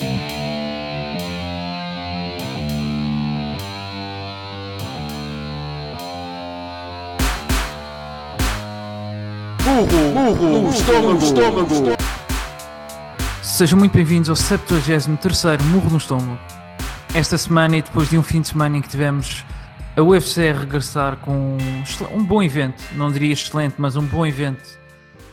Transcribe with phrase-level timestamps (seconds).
[0.00, 0.16] Murro,
[10.14, 11.96] murro, no estômago, estômago.
[13.42, 16.38] Sejam muito bem-vindos ao 73º Murro no Estômago.
[17.14, 19.44] Esta semana e depois de um fim de semana em que tivemos
[19.98, 21.58] a UFC a regressar com
[22.10, 24.80] um bom evento, não diria excelente, mas um bom evento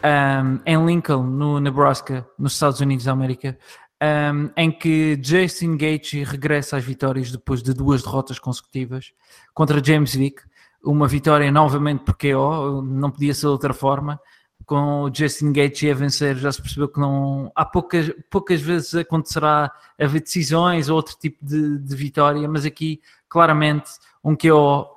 [0.03, 3.57] um, em Lincoln, no Nebraska, nos Estados Unidos da América,
[4.01, 9.13] um, em que Jason Gaethje regressa às vitórias depois de duas derrotas consecutivas
[9.53, 10.41] contra James Vick,
[10.83, 14.19] uma vitória novamente por KO, não podia ser de outra forma,
[14.65, 18.93] com o Justin Gaethje a vencer, já se percebeu que não há poucas, poucas vezes
[18.95, 23.91] acontecerá haver decisões ou outro tipo de, de vitória, mas aqui claramente
[24.23, 24.87] um KO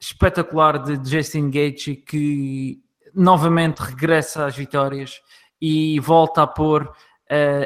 [0.00, 2.80] espetacular de Justin Gaethje que
[3.14, 5.20] novamente regressa às vitórias
[5.60, 6.92] e volta a pôr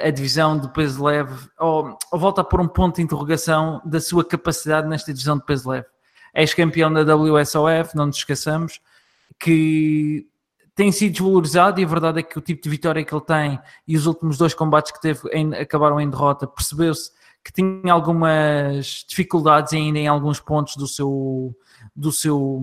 [0.06, 3.98] a divisão de peso leve, ou, ou, volta a pôr um ponto de interrogação da
[3.98, 5.86] sua capacidade nesta divisão de peso leve.
[6.34, 8.80] Ex-campeão da WSOF, não nos esqueçamos,
[9.38, 10.26] que
[10.74, 13.58] tem sido desvalorizado e a verdade é que o tipo de vitória que ele tem
[13.86, 17.10] e os últimos dois combates que teve em, acabaram em derrota, percebeu-se
[17.42, 21.56] que tinha algumas dificuldades ainda em alguns pontos do seu
[21.94, 22.62] do seu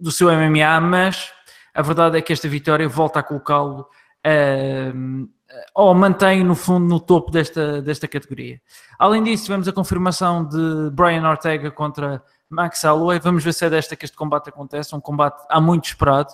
[0.00, 1.30] do seu MMA, mas
[1.74, 3.86] a verdade é que esta vitória volta a colocá-lo
[4.24, 5.28] uh,
[5.74, 8.60] ou mantém no fundo no topo desta, desta categoria.
[8.98, 13.18] Além disso, tivemos a confirmação de Brian Ortega contra Max Holloway.
[13.20, 16.32] Vamos ver se é desta que este combate acontece, um combate há muito esperado.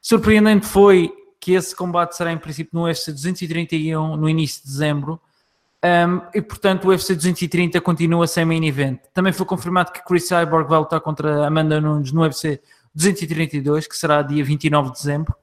[0.00, 5.20] Surpreendente foi que esse combate será em princípio no UFC 231 no início de dezembro.
[5.84, 9.00] Um, e portanto o UFC 230 continua sem main event.
[9.12, 12.62] Também foi confirmado que Chris Cyborg vai lutar contra Amanda Nunes no UFC
[12.94, 15.34] 232, que será dia 29 de dezembro.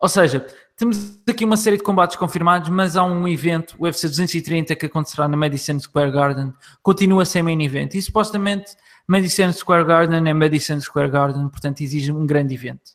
[0.00, 4.08] Ou seja, temos aqui uma série de combates confirmados, mas há um evento, o UFC
[4.08, 7.94] 230, que acontecerá na Madison Square Garden, continua sem main event.
[7.94, 12.92] E supostamente Madison Square Garden é Madison Square Garden, portanto exige um grande evento.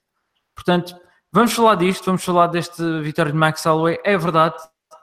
[0.53, 0.95] Portanto,
[1.31, 3.97] vamos falar disto, vamos falar deste vitória de Max Holloway.
[4.03, 4.55] É verdade,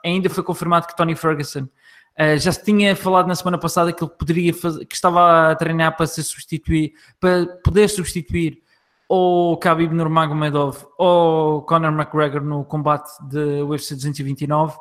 [0.05, 4.01] ainda foi confirmado que Tony Ferguson uh, já se tinha falado na semana passada que
[4.01, 8.61] ele poderia fazer, que estava a treinar para se substituir, para poder substituir
[9.09, 14.77] ou Khabib Nurmagomedov ou Conor McGregor no combate de UFC 229,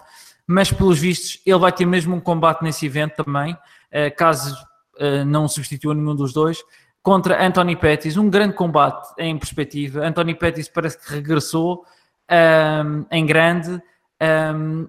[0.47, 4.55] mas pelos vistos ele vai ter mesmo um combate nesse evento também, uh, caso
[5.01, 6.63] uh, não substitua nenhum dos dois
[7.03, 10.07] contra Anthony Pettis, um grande combate em perspectiva.
[10.07, 11.85] Anthony Pettis parece que regressou
[12.31, 13.83] um, em grande.
[14.53, 14.89] Um,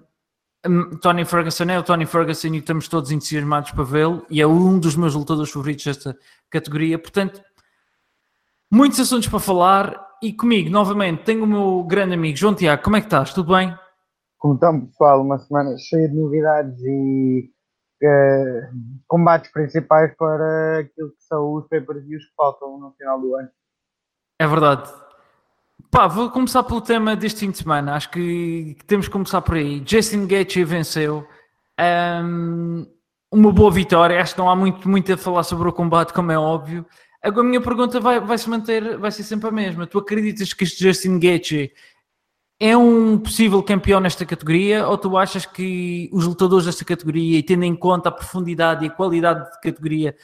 [1.00, 4.78] Tony Ferguson é o Tony Ferguson e estamos todos entusiasmados para vê-lo e é um
[4.78, 6.14] dos meus lutadores favoritos desta
[6.50, 6.98] categoria.
[6.98, 7.40] Portanto,
[8.70, 12.82] muitos assuntos para falar e comigo, novamente, tenho o meu grande amigo João Tiago.
[12.82, 13.32] Como é que estás?
[13.32, 13.74] Tudo bem?
[14.38, 15.22] Como estão, pessoal?
[15.22, 17.50] Uma semana cheia de novidades e
[18.02, 18.76] uh,
[19.08, 23.48] combates principais para aquilo que são os pay-per-views que faltam no final do ano.
[24.38, 24.90] É verdade.
[25.90, 27.94] Pá, vou começar pelo tema deste fim de semana.
[27.94, 29.80] Acho que temos que começar por aí.
[29.80, 31.26] Jason Gaethje venceu.
[32.22, 32.86] Um,
[33.32, 34.20] uma boa vitória.
[34.20, 36.86] Acho que não há muito, muito a falar sobre o combate, como é óbvio.
[37.22, 39.86] Agora a minha pergunta vai, vai se manter, vai ser sempre a mesma.
[39.86, 41.70] Tu acreditas que este Justin Gaethje
[42.58, 47.42] é um possível campeão nesta categoria ou tu achas que os lutadores desta categoria, e
[47.42, 50.14] tendo em conta a profundidade e a qualidade de categoria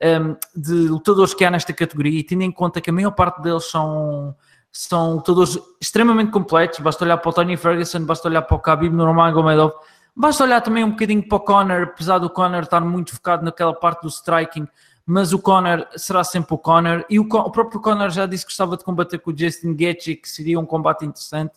[0.00, 3.42] um, de lutadores que há nesta categoria, e tendo em conta que a maior parte
[3.42, 4.34] deles são,
[4.70, 8.94] são lutadores extremamente completos, basta olhar para o Tony Ferguson, basta olhar para o Khabib
[8.94, 9.72] Nurmagomedov,
[10.14, 13.74] basta olhar também um bocadinho para o Conor, apesar do Conor estar muito focado naquela
[13.74, 14.68] parte do striking,
[15.06, 18.50] mas o Conor será sempre o Conor, e o, o próprio Conor já disse que
[18.50, 21.54] gostava de combater com o Justin Gaethje, que seria um combate interessante,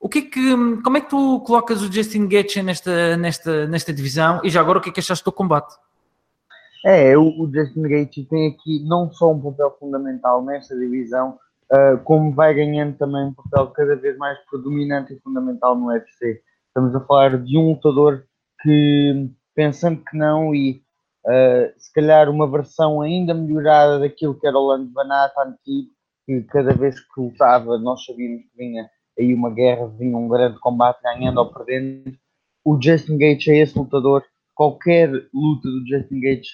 [0.00, 3.92] o que, é que como é que tu colocas o Justin Gaethje nesta, nesta, nesta
[3.92, 5.74] divisão e já agora o que é que achaste do combate?
[6.84, 11.38] É, o, o Justin Gaethje tem aqui não só um papel fundamental nesta divisão,
[11.72, 16.40] uh, como vai ganhando também um papel cada vez mais predominante e fundamental no UFC.
[16.68, 18.24] Estamos a falar de um lutador
[18.62, 20.80] que, pensando que não, e
[21.28, 25.90] uh, se calhar uma versão ainda melhorada daquilo que era o Lando Banata antigo,
[26.24, 28.88] que cada vez que lutava nós sabíamos que vinha
[29.18, 32.16] aí uma guerra, vinha um grande combate, ganhando ou perdendo.
[32.64, 34.24] O Justin Gates é esse lutador.
[34.54, 36.50] Qualquer luta do Justin Gates,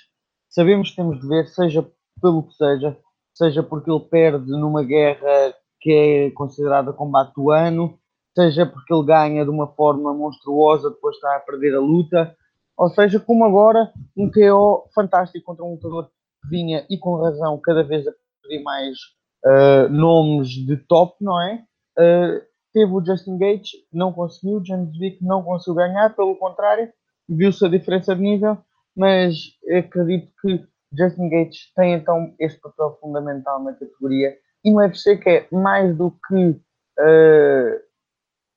[0.49, 1.87] sabemos que temos de ver, seja
[2.21, 2.97] pelo que seja,
[3.35, 7.99] seja porque ele perde numa guerra que é considerada combate do ano,
[8.35, 12.37] seja porque ele ganha de uma forma monstruosa depois de estar a perder a luta,
[12.76, 16.11] ou seja, como agora, um KO fantástico contra um lutador
[16.43, 18.12] que vinha, e com razão, cada vez a
[18.43, 18.99] pedir mais
[19.47, 21.65] uh, nomes de top, não é?
[21.99, 22.43] Uh,
[22.73, 26.93] teve o Justin Gates, não conseguiu, James Vick não conseguiu ganhar, pelo contrário,
[27.29, 28.59] viu-se a diferença de nível,
[28.97, 29.35] mas
[29.79, 30.67] acredito que
[30.97, 35.97] Justin Gates tem então este papel fundamental na categoria e no UFC que é mais
[35.97, 37.81] do que uh,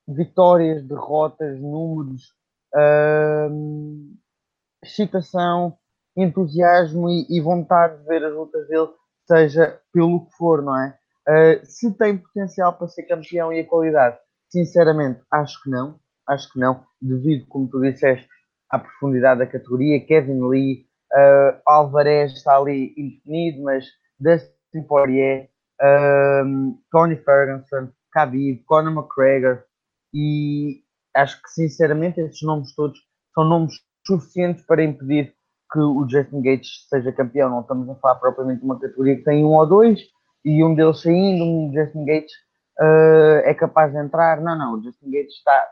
[0.08, 2.32] vitórias, derrotas, números,
[2.74, 4.16] uh,
[4.82, 5.76] excitação,
[6.16, 8.88] entusiasmo e, e, vontade de ver as lutas dele,
[9.26, 10.98] seja pelo que for, não é?
[11.28, 14.18] Uh, se tem potencial para ser campeão e a qualidade,
[14.48, 15.98] sinceramente, acho que não.
[16.26, 18.28] Acho que não, devido, como tu disseste,
[18.70, 20.04] à profundidade da categoria.
[20.04, 23.86] Kevin Lee, uh, Alvarez está ali indefinido, mas
[24.20, 25.48] Dustin Poirier,
[26.90, 29.64] Tony Ferguson, Khabib, Conor McGregor
[30.12, 30.82] e
[31.18, 32.98] acho que sinceramente esses nomes todos
[33.34, 33.74] são nomes
[34.06, 35.34] suficientes para impedir
[35.70, 37.50] que o Justin Gates seja campeão.
[37.50, 40.00] Não estamos a falar propriamente de uma categoria que tem um ou dois
[40.44, 42.32] e um deles saindo, um Justin Gates
[42.80, 44.40] uh, é capaz de entrar.
[44.40, 45.68] Não, não, o Justin Gates está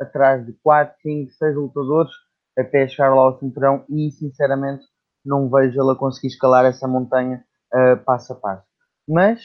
[0.00, 2.12] atrás de 4, 5, 6 lutadores
[2.58, 4.84] até chegar lá ao cinturão e sinceramente
[5.24, 7.44] não vejo ela conseguir escalar essa montanha
[7.74, 8.66] uh, passo a passo.
[9.06, 9.42] Mas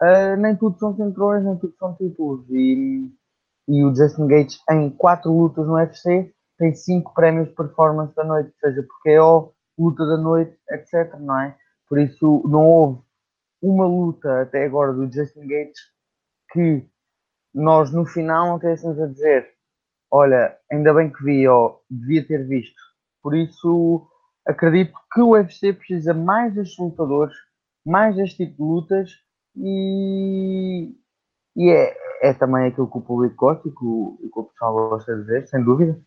[0.00, 2.44] uh, nem tudo são cinturões, nem tudo são títulos.
[2.50, 3.12] E,
[3.68, 8.24] e o Justin Gates em 4 lutas no UFC tem 5 prémios de performance da
[8.24, 11.14] noite, seja porque é o luta da noite, etc.
[11.18, 11.56] Não é?
[11.88, 13.02] Por isso não houve
[13.60, 15.80] uma luta até agora do Justin Gates
[16.52, 16.86] que
[17.54, 19.52] nós no final não tivéssemos a dizer
[20.12, 22.80] olha, ainda bem que vi, ou devia ter visto.
[23.22, 24.06] Por isso,
[24.46, 27.34] acredito que o UFC precisa mais destes lutadores,
[27.84, 29.10] mais deste tipo de lutas
[29.56, 30.94] e,
[31.56, 34.90] e é, é também aquilo que o público gosta e que o, que o pessoal
[34.90, 35.98] gosta de ver, sem dúvida.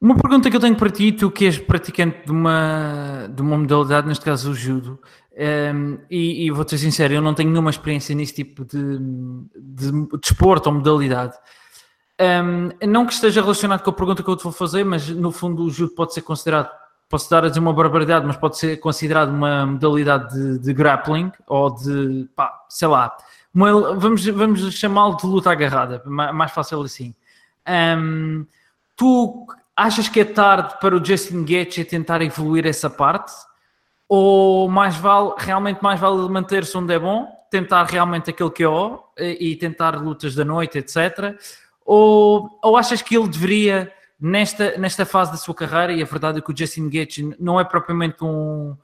[0.00, 3.56] Uma pergunta que eu tenho para ti, tu que és praticante de uma, de uma
[3.56, 5.00] modalidade, neste caso o judo,
[5.32, 8.98] um, ehm, e, e vou ser sincero, eu não tenho nenhuma experiência nesse tipo de,
[8.98, 11.34] de, de desporto ou modalidade.
[12.18, 15.30] Um, não que esteja relacionado com a pergunta que eu te vou fazer, mas no
[15.30, 16.70] fundo o judo pode ser considerado,
[17.10, 21.30] posso dar a dizer uma barbaridade, mas pode ser considerado uma modalidade de, de grappling
[21.46, 23.14] ou de, pá, sei lá,
[23.56, 27.14] uma, vamos, vamos chamá-lo de luta agarrada, mais fácil assim.
[27.66, 28.46] Um,
[28.94, 33.32] tu achas que é tarde para o Justin Gaethje tentar evoluir essa parte?
[34.08, 38.68] Ou mais vale, realmente mais vale manter-se onde é bom, tentar realmente aquilo que é
[38.68, 41.34] ó, e, e tentar lutas da noite, etc.,
[41.84, 46.38] ou, ou achas que ele deveria, nesta, nesta fase da sua carreira, e a verdade
[46.38, 48.76] é que o Justin Gaethje não é propriamente um...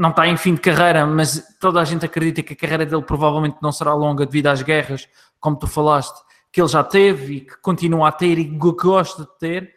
[0.00, 3.02] não está em fim de carreira, mas toda a gente acredita que a carreira dele
[3.02, 5.06] provavelmente não será longa devido às guerras,
[5.38, 6.18] como tu falaste,
[6.50, 9.74] que ele já teve e que continua a ter e que gosta de ter.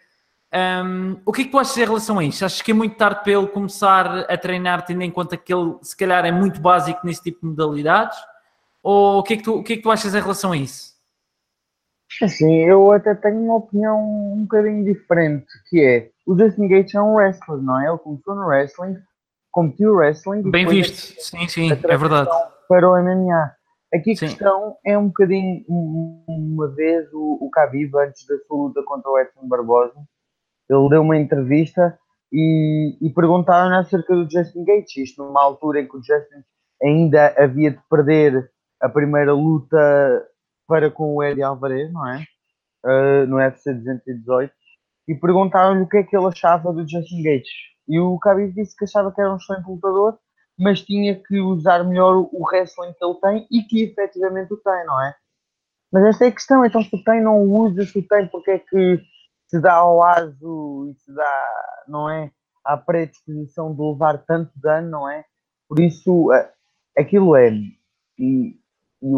[0.53, 2.45] Um, o que é que tu achas em relação a isso?
[2.45, 5.75] Achas que é muito tarde para ele começar a treinar, tendo em conta que ele,
[5.81, 8.17] se calhar, é muito básico nesse tipo de modalidades?
[8.81, 10.57] Ou o que é que tu, o que é que tu achas em relação a
[10.57, 10.93] isso?
[12.21, 17.01] Assim, eu até tenho uma opinião um bocadinho diferente, que é, o Justin Gates é
[17.01, 17.89] um wrestler, não é?
[17.89, 18.97] Ele começou no wrestling,
[19.53, 20.49] competiu wrestling...
[20.49, 22.29] Bem visto, sim, sim, é verdade.
[22.67, 23.51] Para o MMA.
[23.93, 24.25] Aqui a sim.
[24.25, 29.19] questão é um bocadinho, uma vez o, o Khabib, antes da sua luta contra o
[29.19, 29.93] Edson Barbosa,
[30.67, 31.97] ele deu uma entrevista
[32.31, 36.43] e, e perguntaram acerca do Justin Gates, isto numa altura em que o Justin
[36.81, 38.51] ainda havia de perder
[38.81, 40.27] a primeira luta
[40.67, 42.25] para com o Eddie Alvarez, não é?
[42.83, 44.51] Uh, no UFC 218
[45.07, 47.51] e perguntaram-lhe o que é que ele achava do Justin Gates.
[47.87, 50.17] E o Khabib disse que achava que era um excelente lutador,
[50.57, 54.85] mas tinha que usar melhor o wrestling que ele tem e que efetivamente o tem,
[54.85, 55.15] não é?
[55.91, 59.01] Mas esta é a questão, então se tem, não usa, se tem, porque é que
[59.47, 62.31] se dá ao aso e se dá, não é?
[62.63, 65.25] À predisposição de levar tanto dano, não é?
[65.67, 66.29] Por isso,
[66.97, 67.51] aquilo é.
[68.17, 68.57] E
[69.03, 69.11] e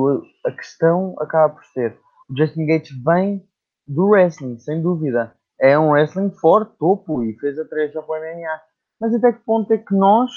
[0.43, 1.95] a questão acaba por ser:
[2.27, 3.47] o Justin Gates vem
[3.87, 5.34] do wrestling, sem dúvida.
[5.59, 8.61] É um wrestling forte, topo, e fez a trecha para o MMA.
[8.99, 10.31] Mas até que ponto é que nós,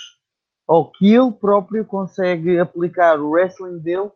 [0.66, 4.10] ou que ele próprio, consegue aplicar o wrestling dele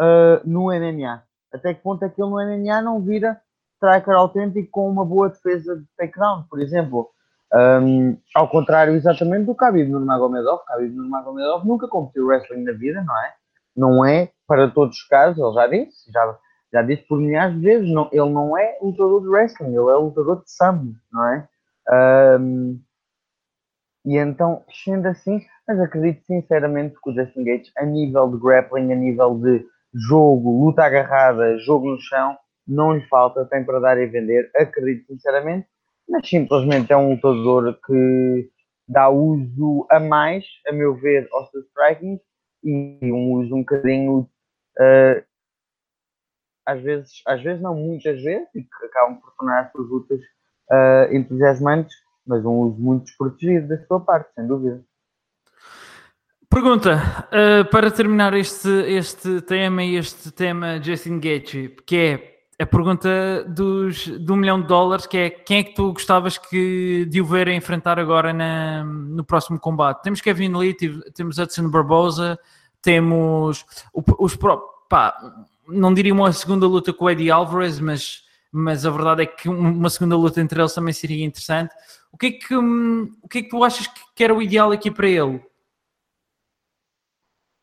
[0.00, 1.22] uh, no MMA?
[1.52, 3.40] Até que ponto é que ele no MMA não vira
[3.74, 7.10] striker autêntico com uma boa defesa de takedown, por exemplo?
[7.52, 10.64] Um, ao contrário exatamente do Khabib Nurmagomedov.
[10.66, 13.34] Khabib Nurmagomedov nunca competiu wrestling na vida, não é?
[13.76, 16.38] Não é para todos os casos, ele já disse, já,
[16.74, 19.94] já disse por milhares de vezes, não, ele não é lutador de wrestling, ele é
[19.94, 21.48] lutador de sambo, não é?
[22.40, 22.80] Um,
[24.04, 28.92] e então, sendo assim, mas acredito sinceramente que o Justin Gates, a nível de grappling,
[28.92, 29.64] a nível de
[29.94, 35.06] jogo, luta agarrada, jogo no chão, não lhe falta, tem para dar e vender, acredito
[35.06, 35.68] sinceramente,
[36.08, 38.50] mas simplesmente é um lutador que
[38.88, 42.18] dá uso a mais, a meu ver, ao seu striking
[42.64, 44.28] e um uso um bocadinho
[44.80, 45.24] uh,
[46.66, 50.20] às vezes, às vezes não, muitas vezes, e que acabam por tornar as lutas
[50.70, 51.94] uh, entusiasmantes,
[52.26, 54.82] mas um uso muito desprotegido da sua parte, sem dúvida.
[56.48, 62.66] Pergunta, uh, para terminar este, este tema e este tema Justin Gaethje, que é a
[62.66, 67.20] pergunta dos, do milhão de dólares, que é quem é que tu gostavas que, de
[67.20, 70.02] o ver a enfrentar agora na, no próximo combate?
[70.02, 70.76] Temos Kevin Lee,
[71.12, 72.38] temos Hudson Barbosa,
[72.80, 74.38] temos os
[74.88, 75.16] pá,
[75.68, 79.48] não diria uma segunda luta com o Eddie Alvarez, mas, mas a verdade é que
[79.48, 81.74] uma segunda luta entre eles também seria interessante.
[82.12, 84.70] O que é que, hum, o que, é que tu achas que era o ideal
[84.70, 85.42] aqui para ele?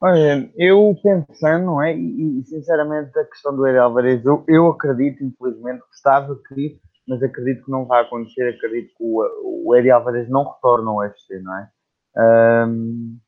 [0.04, 1.96] Olha, eu pensando, não é?
[1.96, 7.66] E, sinceramente, a questão do Eddie Alvarez, eu, eu acredito, infelizmente, gostava que, mas acredito
[7.66, 8.50] que não vai acontecer.
[8.50, 11.70] Acredito que o, o Eddie Alvarez não retorna ao UFC, não é?
[12.18, 13.20] Um,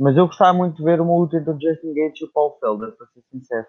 [0.00, 2.58] mas eu gostava muito de ver uma luta entre o Justin Gates e o Paul
[2.58, 3.66] Felder, para ser sincero.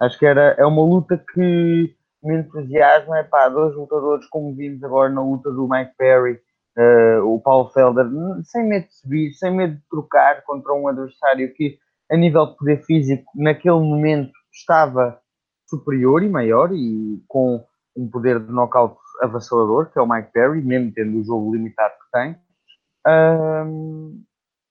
[0.00, 3.18] Acho que era, é uma luta que me entusiasma.
[3.18, 6.40] É pá, dois lutadores, como vimos agora na luta do Mike Perry,
[6.78, 8.06] uh, o Paul Felder,
[8.44, 11.78] sem medo de subir, sem medo de trocar contra um adversário que
[12.10, 15.18] a nível de poder físico, naquele momento estava
[15.66, 17.64] superior e maior e com
[17.96, 21.94] um poder de knockout avassalador, que é o Mike Perry, mesmo tendo o jogo limitado
[21.94, 22.36] que tem.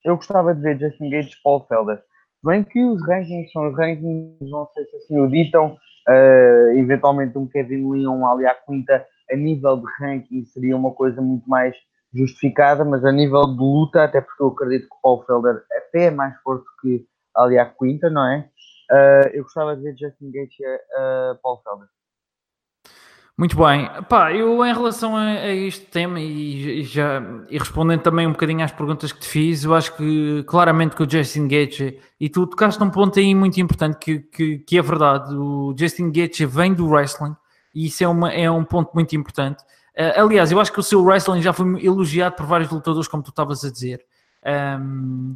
[0.03, 2.03] Eu gostava de ver Justin Gates e Paul Felder.
[2.43, 5.77] Bem que os rankings são os rankings, não sei se assim o ditam,
[6.09, 11.49] uh, eventualmente um Kevin um Ali Quinta a nível de ranking seria uma coisa muito
[11.49, 11.73] mais
[12.13, 16.05] justificada, mas a nível de luta, até porque eu acredito que o Paul Felder até
[16.05, 18.49] é mais forte que ali à quinta, não é?
[18.91, 21.87] Uh, eu gostava de ver Justin Gates e uh, Paul Felder.
[23.35, 23.89] Muito bem.
[24.07, 28.63] Pá, eu em relação a, a este tema e, já e respondendo também um bocadinho
[28.63, 32.45] às perguntas que te fiz, eu acho que claramente que o Justin Gaethje e tu
[32.45, 35.33] tocaste num ponto aí muito importante que, que, que é verdade.
[35.33, 37.35] O Justin Gaethje vem do wrestling
[37.73, 39.63] e isso é, uma, é um ponto muito importante.
[39.97, 43.23] Uh, aliás, eu acho que o seu wrestling já foi elogiado por vários lutadores, como
[43.23, 44.05] tu estavas a dizer.
[44.45, 45.35] Um,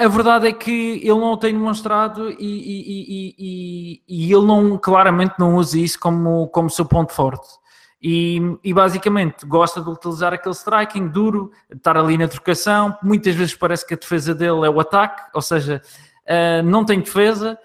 [0.00, 4.78] a verdade é que ele não o tem demonstrado e, e, e, e, ele não,
[4.78, 7.46] claramente não usa isso como, como seu ponto forte.
[8.02, 8.40] E,
[8.72, 12.96] basicamente gosta de utilizar aquele striking duro, estar ali na trocação.
[13.02, 15.82] Muitas vezes parece que a defesa dele é o ataque, ou seja,
[16.24, 17.58] uh, não tem defesa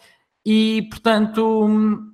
[0.46, 2.12] e portanto.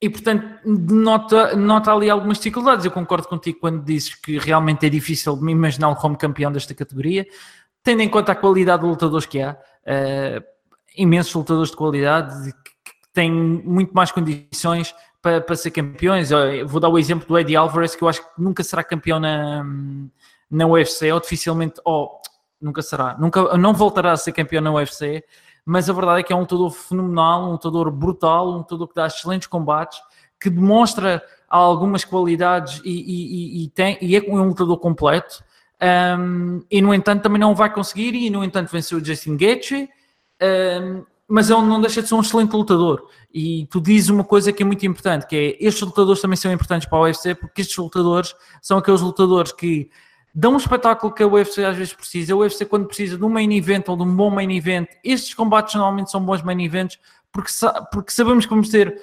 [0.00, 2.84] E portanto, nota, nota ali algumas dificuldades.
[2.84, 7.26] Eu concordo contigo quando dizes que realmente é difícil me imaginá-lo como campeão desta categoria
[7.88, 10.44] tendo em conta a qualidade de lutadores que há, uh,
[10.94, 16.30] imensos lutadores de qualidade que, têm muito mais condições para, para ser campeões.
[16.30, 19.18] Eu vou dar o exemplo do Eddie Alvarez, que eu acho que nunca será campeão
[19.18, 19.64] na,
[20.50, 22.20] na UFC, ou dificilmente, ou
[22.60, 25.24] nunca será, nunca, não voltará a ser campeão na UFC,
[25.64, 28.94] mas a verdade é que é um lutador fenomenal, um lutador brutal, um lutador que
[28.94, 29.98] dá excelentes combates,
[30.38, 35.42] que demonstra algumas qualidades e, e, e, tem, e é um lutador completo.
[35.80, 39.88] Um, e no entanto também não vai conseguir e no entanto venceu o Justin Gaethje.
[40.42, 43.06] Um, mas ele não deixa de ser um excelente lutador.
[43.32, 46.50] E tu dizes uma coisa que é muito importante que é, estes lutadores também são
[46.50, 49.90] importantes para o UFC porque estes lutadores são aqueles lutadores que
[50.34, 53.28] dão um espetáculo que a UFC às vezes precisa, a UFC quando precisa de um
[53.28, 56.98] main event ou de um bom main event, estes combates normalmente são bons main events
[57.30, 57.50] porque,
[57.92, 59.02] porque sabemos que vamos ter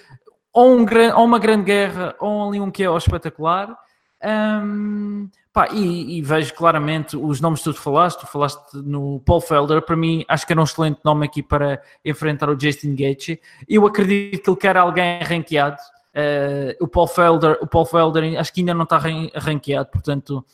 [0.51, 3.77] ou, um, ou uma grande guerra ou ali um que é espetacular.
[4.23, 9.39] Um, Pá, e, e, vejo claramente os nomes que tu falaste, tu falaste no Paul
[9.39, 13.39] Felder, para mim acho que era um excelente nome aqui para enfrentar o Justin Gaethje.
[13.65, 15.77] Eu acredito que ele quer alguém ranqueado.
[16.13, 20.45] Uh, o Paul Felder, o Paul Felder acho que ainda não está ranqueado, portanto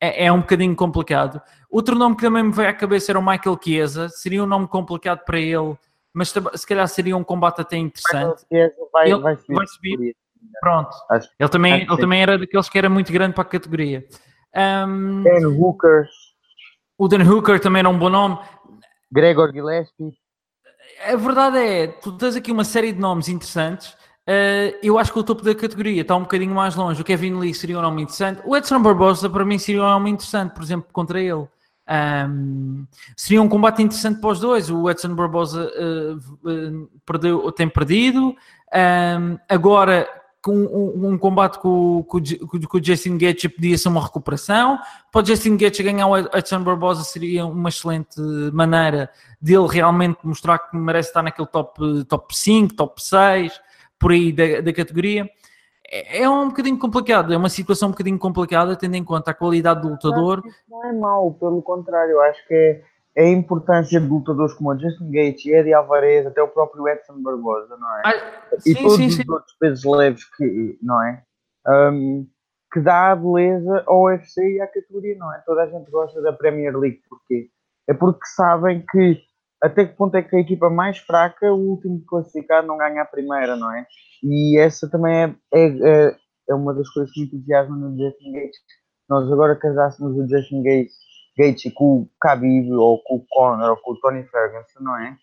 [0.00, 1.38] é, é, um bocadinho complicado.
[1.70, 4.66] Outro nome que também me veio à cabeça era o Michael Chiesa, seria um nome
[4.68, 5.76] complicado para ele,
[6.14, 8.42] mas se calhar seria um combate até interessante.
[8.50, 9.54] Michael Chiesa vai, ele vai subir.
[9.54, 10.16] Vai subir.
[10.62, 10.96] Pronto.
[11.10, 14.06] Acho, ele também, ele também era daqueles que era muito grande para a categoria.
[14.56, 16.08] Um, Dan Hooker.
[16.98, 18.38] O Dan Hooker também era um bom nome.
[19.12, 20.16] Gregor Gillespie.
[21.06, 23.90] A verdade é, tu tens aqui uma série de nomes interessantes.
[24.28, 27.00] Uh, eu acho que o topo da categoria está um bocadinho mais longe.
[27.00, 28.40] O Kevin Lee seria um nome interessante.
[28.44, 31.46] O Edson Barbosa, para mim, seria um nome interessante, por exemplo, contra ele.
[31.88, 32.84] Um,
[33.16, 34.70] seria um combate interessante para os dois.
[34.70, 36.16] O Edson Barbosa uh,
[36.48, 38.34] uh, perdeu, tem perdido.
[38.74, 40.08] Um, agora
[40.46, 44.78] com um, um, combate com, com, com, o Jason Gaethje podia ser uma recuperação.
[45.10, 48.20] Para o Jason Gaethje ganhar o Edson Barbosa seria uma excelente
[48.52, 49.10] maneira
[49.42, 53.60] dele realmente mostrar que merece estar naquele top, top 5, top 6,
[53.98, 55.28] por aí da, da categoria.
[55.90, 59.34] É, é um bocadinho complicado, é uma situação um bocadinho complicada, tendo em conta a
[59.34, 60.44] qualidade do lutador.
[60.70, 62.82] Não é mau, pelo contrário, acho que é
[63.16, 67.76] a importância de lutadores como o Justin Gates, Eddie Alvarez, até o próprio Edson Barbosa,
[67.76, 68.02] não é?
[68.04, 69.22] Ah, e sim, todos sim, os sim.
[69.28, 71.22] outros pesos leves que, não é?
[71.66, 72.26] Um,
[72.72, 75.42] que dá a beleza ao UFC e à categoria, não é?
[75.46, 77.48] Toda a gente gosta da Premier League, porquê?
[77.88, 79.18] É porque sabem que
[79.62, 83.06] até que ponto é que a equipa mais fraca, o último classificado, não ganha a
[83.06, 83.86] primeira, não é?
[84.22, 86.16] E essa também é, é, é,
[86.50, 88.58] é uma das coisas que me entusiasma no Justin Gates.
[89.08, 90.94] Nós agora casássemos o Justin Gates,
[91.36, 95.16] Gates com o Khabib, ou com o Conor, ou com o Tony Ferguson, não é?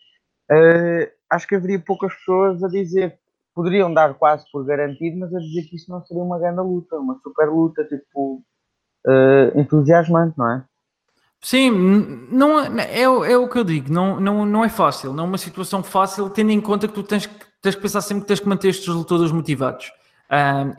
[0.51, 3.17] Uh, acho que haveria poucas pessoas a dizer
[3.55, 6.97] poderiam dar quase por garantido, mas a dizer que isto não seria uma grande luta,
[6.97, 8.41] uma super luta, tipo,
[9.05, 10.63] uh, entusiasmante, não é?
[11.39, 11.71] Sim,
[12.31, 15.27] não, é, é, é, o que eu digo, não, não, não é fácil, não é
[15.27, 17.29] uma situação fácil, tendo em conta que tu tens,
[17.61, 19.91] tens que pensar sempre que tens que manter estes lutadores motivados.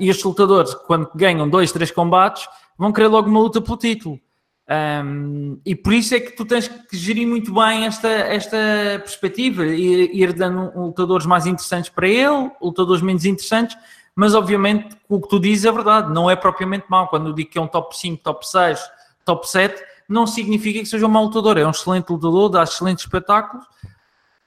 [0.01, 2.49] E estes lutadores, quando ganham dois, três combates,
[2.79, 4.19] vão querer logo uma luta pelo título.
[4.67, 8.57] Um, e por isso é que tu tens que gerir muito bem esta, esta
[8.99, 13.77] perspectiva, ir, ir dando lutadores mais interessantes para ele, lutadores menos interessantes,
[14.17, 17.09] mas obviamente o que tu dizes é verdade, não é propriamente mau.
[17.09, 18.81] Quando eu digo que é um top 5, top 6,
[19.25, 23.05] top 7, não significa que seja um mau lutador, é um excelente lutador, dá excelentes
[23.05, 23.67] espetáculos,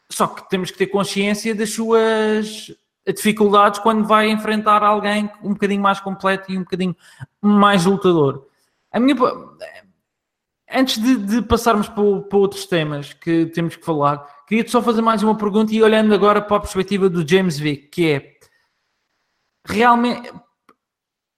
[0.10, 2.72] só que temos que ter consciência das suas
[3.06, 6.96] dificuldades quando vai enfrentar alguém um bocadinho mais completo e um bocadinho
[7.42, 8.48] mais lutador.
[8.92, 9.16] A minha
[10.70, 15.02] Antes de, de passarmos para, para, outros temas que temos que falar, queria-te só fazer
[15.02, 18.34] mais uma pergunta e olhando agora para a perspectiva do James Vick, que é
[19.66, 20.32] realmente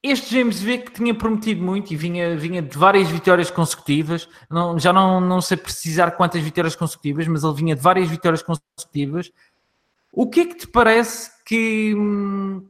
[0.02, 4.94] este James Vick tinha prometido muito e vinha, vinha de várias vitórias consecutivas, não, já
[4.94, 9.30] não, não sei precisar quantas vitórias consecutivas, mas ele vinha de várias vitórias consecutivas.
[10.12, 12.66] O que é que te parece que, hum,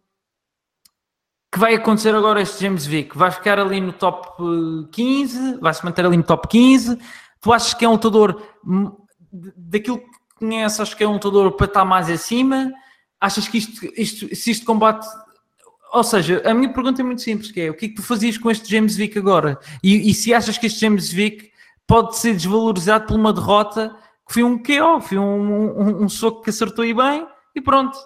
[1.52, 3.18] que vai acontecer agora este James Vick?
[3.18, 5.58] Vai ficar ali no top 15?
[5.60, 6.98] Vai se manter ali no top 15?
[7.42, 8.92] Tu achas que é um lutador hum,
[9.32, 10.06] daquilo que
[10.38, 12.72] conheces, acho que é um lutador para estar mais acima?
[13.20, 15.08] Achas que isto, isto, se isto combate.
[15.92, 18.04] Ou seja, a minha pergunta é muito simples: que é o que é que tu
[18.04, 19.60] fazias com este James Vick agora?
[19.84, 21.50] E, e se achas que este James Vick
[21.88, 23.96] pode ser desvalorizado por uma derrota
[24.28, 27.98] que foi um KO, foi um, um, um soco que acertou e bem, e pronto,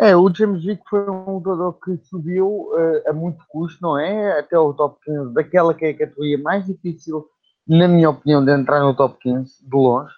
[0.00, 4.38] é, o James Vick foi um lutador que subiu uh, a muito custo, não é?
[4.38, 7.26] Até o top 15 daquela que é a categoria mais difícil,
[7.66, 10.14] na minha opinião, de entrar no top 15, de longe.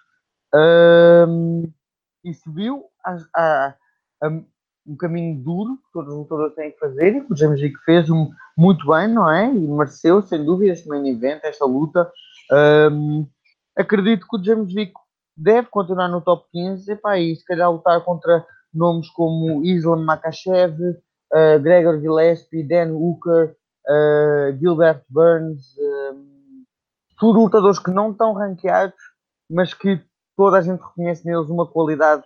[0.53, 1.63] Um,
[2.23, 3.75] e subiu a, a,
[4.23, 4.27] a,
[4.85, 7.77] um caminho duro que todos os lutadores têm que fazer e que o James Vick
[7.83, 8.07] fez
[8.55, 9.51] muito bem, não é?
[9.51, 12.11] E mereceu, sem dúvida, este main event, esta luta.
[12.91, 13.27] Um,
[13.75, 14.93] acredito que o James Vick
[15.35, 20.79] deve continuar no top 15 epá, e se calhar lutar contra nomes como Islam Makachev,
[20.79, 23.55] uh, Gregor Gillespie, Dan Hooker,
[23.87, 26.63] uh, Gilbert Burns, um,
[27.19, 28.95] tudo lutadores que não estão ranqueados,
[29.49, 30.01] mas que
[30.35, 32.23] toda a gente reconhece neles uma qualidade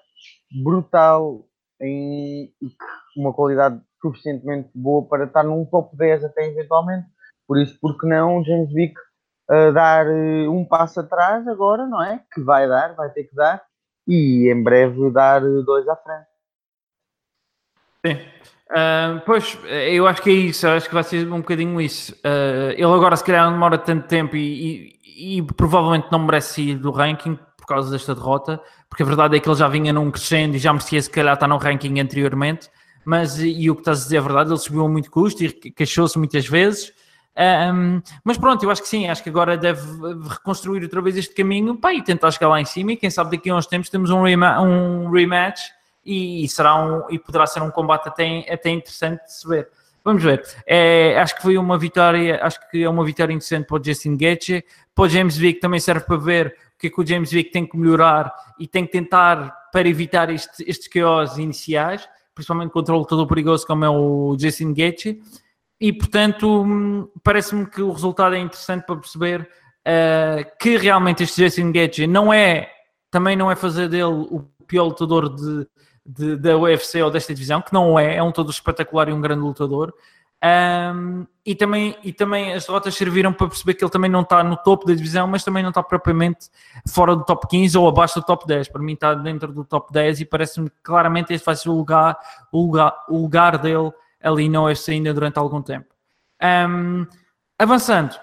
[0.64, 1.46] brutal
[1.82, 2.68] em, e
[3.18, 7.08] uma qualidade suficientemente boa para estar num top 10 até eventualmente.
[7.48, 8.96] Por isso, porque não James Vick
[9.50, 12.24] uh, dar uh, um passo atrás agora, não é?
[12.34, 13.64] Que vai dar, vai ter que dar,
[14.08, 16.35] e em breve dar dois à frente.
[18.06, 18.20] Sim.
[18.70, 22.13] Uh, pois, eu acho que é isso, acho que vai ser um bocadinho isso.
[22.13, 26.62] Uh, ele agora, se calhar, não demora tanto tempo e, e, e, provavelmente não merece
[26.62, 29.94] ir do ranking por causa desta derrota, porque a verdade é que ele já vinha
[29.94, 32.70] num crescendo e já merecia, se calhar, estar no ranking anteriormente.
[33.04, 35.52] Mas, e o que estás a dizer é verdade, ele subiu a muito custo e
[35.52, 36.91] queixou-se muitas vezes.
[37.38, 39.82] Um, mas pronto, eu acho que sim, acho que agora deve
[40.28, 42.94] reconstruir outra vez este caminho pá, e tentar chegar lá em cima.
[42.94, 45.62] E quem sabe daqui a uns tempos temos um rematch
[46.06, 49.70] e, será um, e poderá ser um combate até, até interessante de se ver.
[50.04, 50.44] Vamos ver.
[50.68, 54.15] É, acho que foi uma vitória, acho que é uma vitória interessante para o Justin
[54.15, 54.63] Gaethje.
[54.94, 57.50] Para o James Vick também serve para ver o que é que o James Vick
[57.50, 62.94] tem que melhorar e tem que tentar para evitar este, estes chaos iniciais, principalmente contra
[62.94, 65.20] o lutador perigoso como é o Justin Gaethje.
[65.82, 71.72] E portanto, parece-me que o resultado é interessante para perceber uh, que realmente este Justin
[71.72, 72.70] Gaethje não é,
[73.10, 75.68] também não é fazer dele o pior lutador de,
[76.06, 79.22] de, da UFC ou desta divisão, que não é, é um todo espetacular e um
[79.22, 79.94] grande lutador.
[80.44, 84.44] Um, e, também, e também as derrotas serviram para perceber que ele também não está
[84.44, 86.50] no topo da divisão, mas também não está propriamente
[86.88, 88.68] fora do top 15 ou abaixo do top 10.
[88.68, 92.15] Para mim está dentro do top 10 e parece-me claramente este vai ser o lugar,
[92.52, 93.91] o lugar, o lugar dele
[94.22, 95.88] ali na UFC ainda durante algum tempo.
[96.41, 97.08] Um,
[97.58, 98.15] avançando,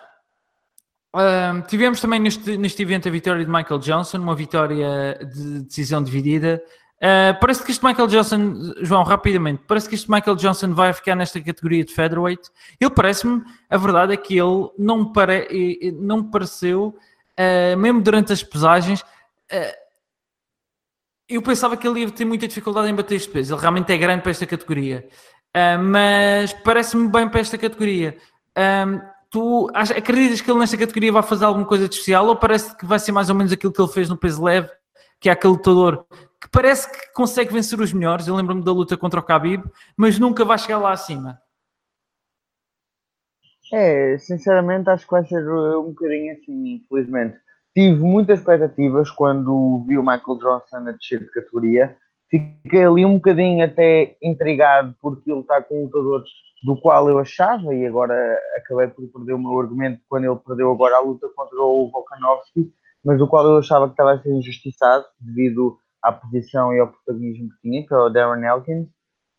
[1.14, 6.02] um, tivemos também neste, neste evento a vitória de Michael Johnson, uma vitória de decisão
[6.02, 6.62] dividida.
[7.02, 11.16] Uh, parece que este Michael Johnson, João, rapidamente, parece que este Michael Johnson vai ficar
[11.16, 12.48] nesta categoria de featherweight.
[12.80, 16.96] Ele parece-me, a verdade é que ele não, pare, não pareceu,
[17.36, 19.82] uh, mesmo durante as pesagens, uh,
[21.28, 23.52] eu pensava que ele ia ter muita dificuldade em bater este peso.
[23.52, 25.08] Ele realmente é grande para esta categoria.
[25.82, 28.18] Mas parece-me bem para esta categoria.
[28.56, 32.76] Um, tu acreditas que ele nesta categoria vai fazer alguma coisa de especial ou parece
[32.76, 34.68] que vai ser mais ou menos aquilo que ele fez no peso leve,
[35.18, 36.06] que é aquele lutador
[36.42, 38.26] que parece que consegue vencer os melhores?
[38.26, 39.62] Eu lembro-me da luta contra o Khabib,
[39.96, 41.40] mas nunca vai chegar lá acima.
[43.72, 47.38] É, sinceramente acho que vai ser um bocadinho assim, infelizmente.
[47.72, 51.96] Tive muitas expectativas quando vi o Michael Johnson a descer de categoria.
[52.28, 56.28] Fiquei ali um bocadinho até intrigado porque ele está com lutadores
[56.64, 58.14] do qual eu achava, e agora
[58.56, 62.72] acabei por perder o meu argumento quando ele perdeu agora a luta contra o Volkanovski,
[63.04, 66.88] mas do qual eu achava que estava a ser injustiçado devido à posição e ao
[66.88, 68.88] protagonismo que tinha, que é o Darren Elkins.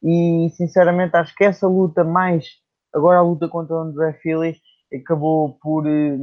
[0.04, 2.46] E sinceramente acho que essa luta, mais
[2.94, 4.58] agora a luta contra o André Philly,
[4.94, 6.18] acabou por, eh,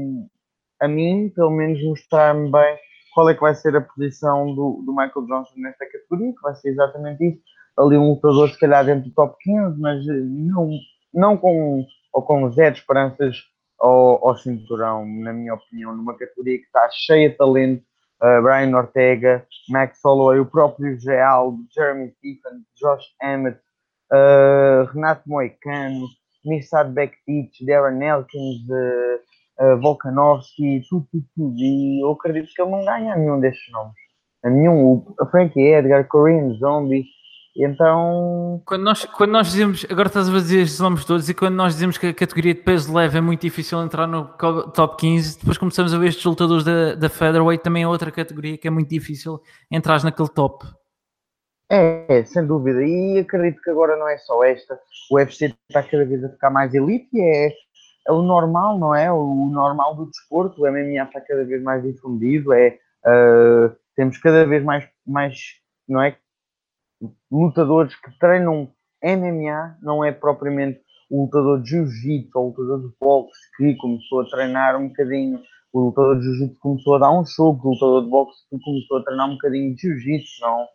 [0.80, 2.78] a mim, pelo menos, mostrar-me bem
[3.14, 6.54] qual é que vai ser a posição do, do Michael Johnson nesta categoria, que vai
[6.54, 7.42] ser exatamente isso
[7.76, 10.70] ali um lutador se calhar dentro do top 15, mas eh, não,
[11.12, 13.36] não com, ou com zero esperanças
[13.78, 17.82] ao, ao cinturão, na minha opinião, numa categoria que está cheia de talento,
[18.22, 23.58] uh, Brian Ortega, Max Holloway, o próprio Geal, Jeremy Stephen, Josh Emmett,
[24.12, 26.06] uh, Renato Moicano,
[26.44, 31.56] Mirsad Bektic, Darren Elkins, uh, Volkanovski, tudo, tudo, tudo.
[31.58, 33.94] E eu acredito que ele não ganha nenhum destes nomes.
[34.42, 35.14] A nenhum.
[35.20, 37.04] A Frankie Edgar, Korean Zombie,
[37.56, 38.62] então.
[38.64, 41.74] Quando nós, quando nós dizemos, agora estás a dizer estes nomes todos, e quando nós
[41.74, 44.24] dizemos que a categoria de peso leve é muito difícil entrar no
[44.72, 48.56] top 15, depois começamos a ver estes lutadores da, da Featherweight, também é outra categoria
[48.56, 50.64] que é muito difícil entrar naquele top.
[51.70, 52.82] É, sem dúvida.
[52.82, 54.78] E acredito que agora não é só esta.
[55.10, 57.52] O UFC está cada vez a ficar mais elite e é,
[58.08, 59.10] é o normal, não é?
[59.12, 60.60] O normal do desporto.
[60.60, 62.52] O MMA está cada vez mais difundido.
[62.52, 65.36] É, uh, temos cada vez mais, mais
[65.88, 66.16] não é?
[67.30, 72.94] Lutadores que treinam MMA, não é propriamente o lutador de jiu-jitsu ou o lutador de
[73.00, 75.40] boxe que começou a treinar um bocadinho,
[75.72, 78.98] o lutador de jiu-jitsu começou a dar um choque, o lutador de boxe que começou
[78.98, 80.66] a treinar um bocadinho de jiu-jitsu, não?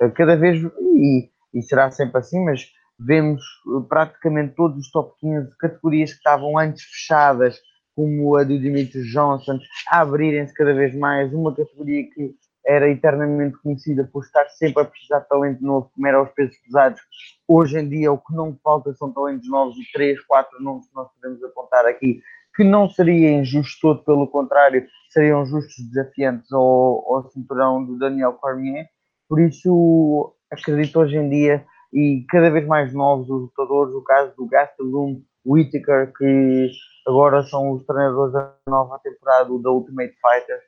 [0.00, 2.66] Eh, cada vez, e, e será sempre assim, mas
[2.98, 7.60] vemos eh, praticamente todos os top 15 categorias que estavam antes fechadas,
[7.94, 9.58] como a do Dimitri Johnson,
[9.90, 14.86] a abrirem-se cada vez mais, uma categoria que era eternamente conhecida por estar sempre a
[14.86, 17.00] precisar de talento novo, como era os pesos pesados.
[17.46, 20.94] Hoje em dia, o que não falta são talentos novos e três, quatro nomes que
[20.94, 22.20] nós podemos apontar aqui,
[22.54, 28.34] que não seria injusto todo, pelo contrário, seriam justos desafiantes ao, ao cinturão do Daniel
[28.34, 28.86] Cormier.
[29.28, 34.34] Por isso, acredito hoje em dia, e cada vez mais novos os lutadores, o caso
[34.36, 36.70] do Gastelum, Whittaker, que
[37.06, 40.60] agora são os treinadores da nova temporada da Ultimate Fighter,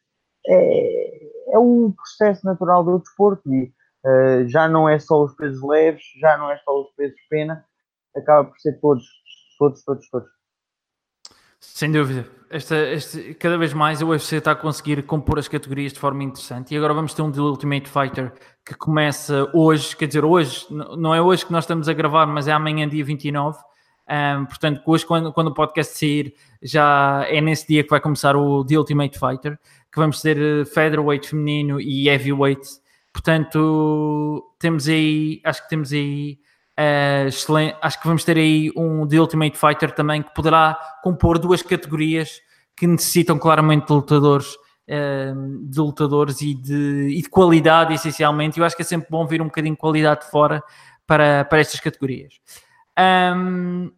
[0.46, 3.72] é, é o processo natural do desporto e
[4.04, 7.64] uh, já não é só os pesos leves, já não é só os pesos pena,
[8.16, 9.04] acaba por ser todos,
[9.58, 10.28] todos, todos, todos.
[11.60, 12.26] Sem dúvida.
[12.50, 16.22] Esta, este, cada vez mais o UFC está a conseguir compor as categorias de forma
[16.22, 16.72] interessante.
[16.72, 18.32] E agora vamos ter um The Ultimate Fighter
[18.64, 22.46] que começa hoje, quer dizer, hoje, não é hoje que nós estamos a gravar, mas
[22.46, 23.58] é amanhã, dia 29.
[24.08, 28.36] Um, portanto, hoje, quando, quando o podcast sair, já é nesse dia que vai começar
[28.36, 29.58] o The Ultimate Fighter
[29.94, 32.68] que vamos ter eh, featherweight feminino e heavyweight.
[33.12, 36.40] Portanto, temos aí, acho que temos aí,
[36.76, 41.38] uh, excelente, acho que vamos ter aí um The Ultimate Fighter também que poderá compor
[41.38, 42.40] duas categorias
[42.76, 48.58] que necessitam claramente de lutadores, uh, de lutadores e de, e de qualidade, essencialmente.
[48.58, 50.60] Eu acho que é sempre bom vir um bocadinho de qualidade de fora
[51.06, 52.34] para, para estas categorias.
[52.98, 53.90] Um,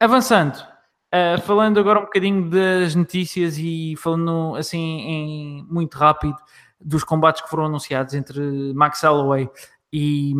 [0.00, 0.72] avançando,
[1.14, 6.38] Uh, falando agora um bocadinho das notícias e falando assim em, muito rápido
[6.80, 8.40] dos combates que foram anunciados entre
[8.72, 9.46] Max Holloway
[9.92, 10.32] e,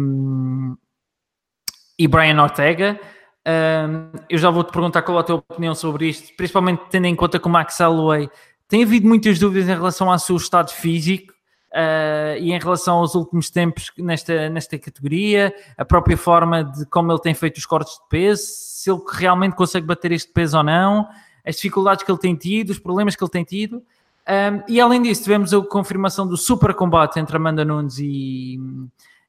[1.98, 2.98] e Brian Ortega.
[3.46, 7.14] Uh, eu já vou-te perguntar qual é a tua opinião sobre isto, principalmente tendo em
[7.14, 8.30] conta que o Max Holloway
[8.66, 11.31] tem havido muitas dúvidas em relação ao seu estado físico
[11.72, 17.10] uh, e em relação aos últimos tempos nesta, nesta categoria, a própria forma de como
[17.10, 20.62] ele tem feito os cortes de peso, se ele realmente consegue bater este peso ou
[20.62, 21.08] não,
[21.44, 23.82] as dificuldades que ele tem tido, os problemas que ele tem tido.
[24.28, 28.60] Um, e além disso, tivemos a confirmação do super combate entre Amanda Nunes e,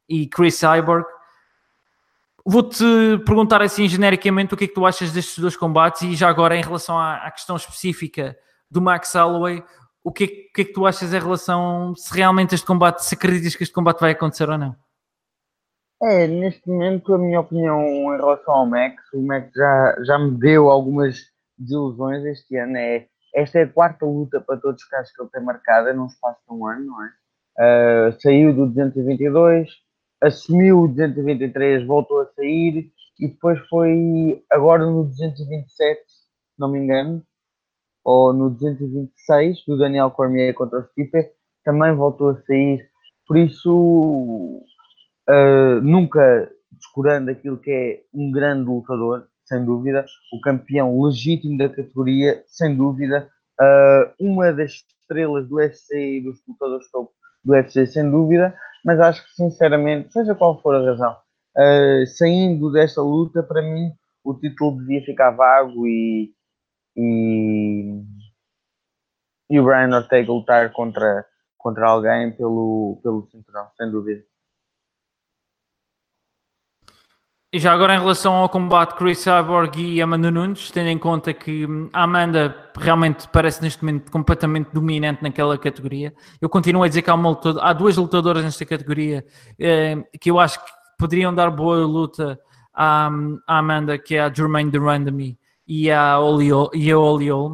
[0.08, 1.06] e Chris Cyborg.
[2.46, 2.84] Vou-te
[3.26, 6.58] perguntar assim genericamente o que é que tu achas destes dois combates e já agora
[6.58, 8.38] em relação à, à questão específica
[8.70, 9.64] do Max Holloway,
[10.04, 13.16] o que, é, que é que tu achas em relação se realmente este combate, se
[13.16, 14.76] acreditas que este combate vai acontecer ou não?
[16.02, 20.38] É, neste momento a minha opinião em relação ao Max, o Max já, já me
[20.38, 21.18] deu algumas
[21.58, 22.76] desilusões este ano.
[22.76, 26.08] É, esta é a quarta luta para todos os casos que ele tem marcada num
[26.08, 27.10] espaço de um ano, não é?
[27.56, 29.70] Uh, saiu do 222,
[30.22, 36.80] assumiu o 223, voltou a sair, e depois foi agora no 227, se não me
[36.80, 37.24] engano,
[38.04, 41.30] ou no 226 do Daniel Cormier contra o Stipe,
[41.64, 42.86] também voltou a sair.
[43.28, 44.64] Por isso,
[45.30, 51.70] uh, nunca descurando aquilo que é um grande lutador, sem dúvida, o campeão legítimo da
[51.70, 53.30] categoria, sem dúvida,
[53.62, 57.12] uh, uma das estrelas do UFC e dos lutadores topo
[57.44, 61.16] do UFC, sem dúvida, mas acho que sinceramente, seja qual for a razão,
[61.58, 63.92] uh, saindo desta luta, para mim
[64.24, 66.32] o título devia ficar vago e,
[66.96, 68.02] e,
[69.50, 71.26] e o Brian Ortega lutar contra,
[71.58, 74.24] contra alguém pelo, pelo cinturão, sem dúvida.
[77.52, 81.32] E já agora em relação ao combate Chris Cyborg e Amanda Nunes, tendo em conta
[81.36, 86.88] que hum, a Amanda realmente parece neste momento completamente dominante naquela categoria, eu continuo a
[86.88, 89.24] dizer que há, uma há duas lutadoras nesta categoria
[89.60, 92.40] eh, que eu acho que poderiam dar boa luta
[92.74, 93.12] à,
[93.48, 96.92] à Amanda, que é a Jermaine Durandamy e a Oliol, e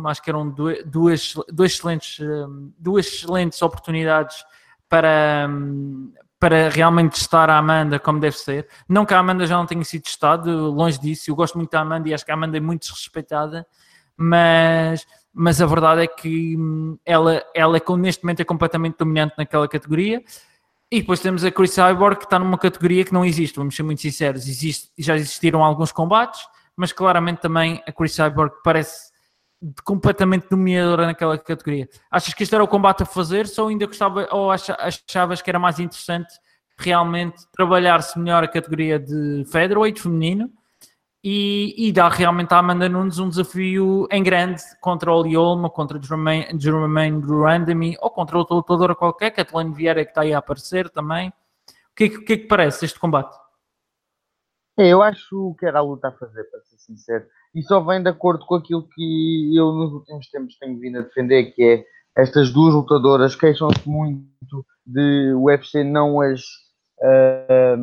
[0.08, 4.44] acho que eram duas, duas, duas, excelentes, hum, duas excelentes oportunidades
[4.88, 8.68] para, hum, para realmente testar a Amanda como deve ser.
[8.88, 11.30] Não que a Amanda já não tenha sido testada, longe disso.
[11.30, 13.68] Eu gosto muito da Amanda e acho que a Amanda é muito desrespeitada,
[14.18, 19.36] mas, mas a verdade é que hum, ela, ela é, neste momento é completamente dominante
[19.38, 20.24] naquela categoria.
[20.92, 23.84] E depois temos a Chris Cyborg que está numa categoria que não existe, vamos ser
[23.84, 24.48] muito sinceros.
[24.48, 26.42] Existe, já existiram alguns combates,
[26.80, 29.12] mas claramente também a Chris Cyborg parece
[29.84, 31.90] completamente dominadora naquela categoria.
[32.10, 33.48] Achas que este era o combate a fazer?
[33.48, 36.34] Só ainda gostava, ou achavas que era mais interessante
[36.78, 40.50] realmente trabalhar-se melhor a categoria de featherweight feminino
[41.22, 46.00] e, e, dar realmente à Amanda Nunes um desafio em grande contra o Liolma, contra
[46.02, 51.28] Jermaine Durandamy ou contra outra lutadora qualquer, Kathleen Vieira que está aí a aparecer também.
[51.28, 51.34] O
[51.94, 53.36] que, é que, que é que parece este combate?
[54.82, 58.10] Eu acho que era a luta a fazer, para ser sincero e só vem de
[58.10, 61.86] acordo com aquilo que eu nos últimos tempos tenho vindo a defender, que é
[62.22, 66.42] estas duas lutadoras queixam-se muito de o UFC não as
[67.02, 67.78] uh,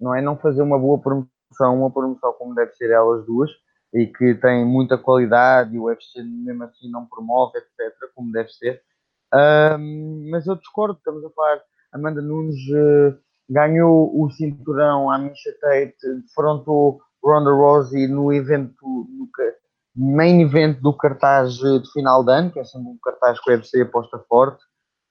[0.00, 3.50] não é não fazer uma boa promoção, uma promoção como deve ser elas duas
[3.92, 8.50] e que têm muita qualidade e o UFC mesmo assim não promove, etc, como deve
[8.50, 8.82] ser.
[9.32, 9.78] Uh,
[10.30, 11.60] mas eu discordo, estamos a falar
[11.92, 19.28] Amanda Nunes uh, ganhou o cinturão à Misha Tate, defrontou Ronda Rousey no evento, no
[19.96, 23.54] main event do cartaz de final de ano, que é sempre um cartaz que o
[23.54, 24.62] UFC aposta forte.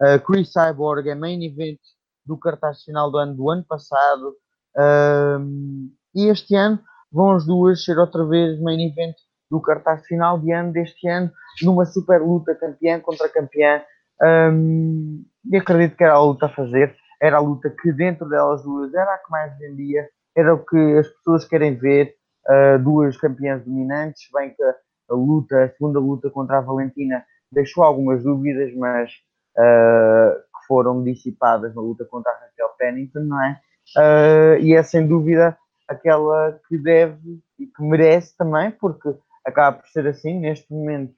[0.02, 1.80] Uh, Chris Cyborg é main event
[2.26, 4.36] do cartaz de final do ano do ano passado.
[4.76, 6.80] Uh, e este ano
[7.12, 9.16] vão as duas ser outra vez main event
[9.50, 13.82] do cartaz final de ano deste ano, numa super luta campeã contra campeã.
[14.22, 16.96] Um, e acredito que era a luta a fazer.
[17.24, 20.98] Era a luta que dentro delas duas era a que mais vendia era o que
[20.98, 22.16] as pessoas querem ver,
[22.50, 27.84] uh, duas campeãs dominantes, bem que a luta, a segunda luta contra a Valentina deixou
[27.84, 29.12] algumas dúvidas, mas
[29.58, 33.62] uh, que foram dissipadas na luta contra a Raquel Pennington, não é?
[33.98, 35.58] Uh, e é sem dúvida
[35.88, 39.14] aquela que deve e que merece também, porque
[39.46, 41.14] acaba por ser assim, neste momento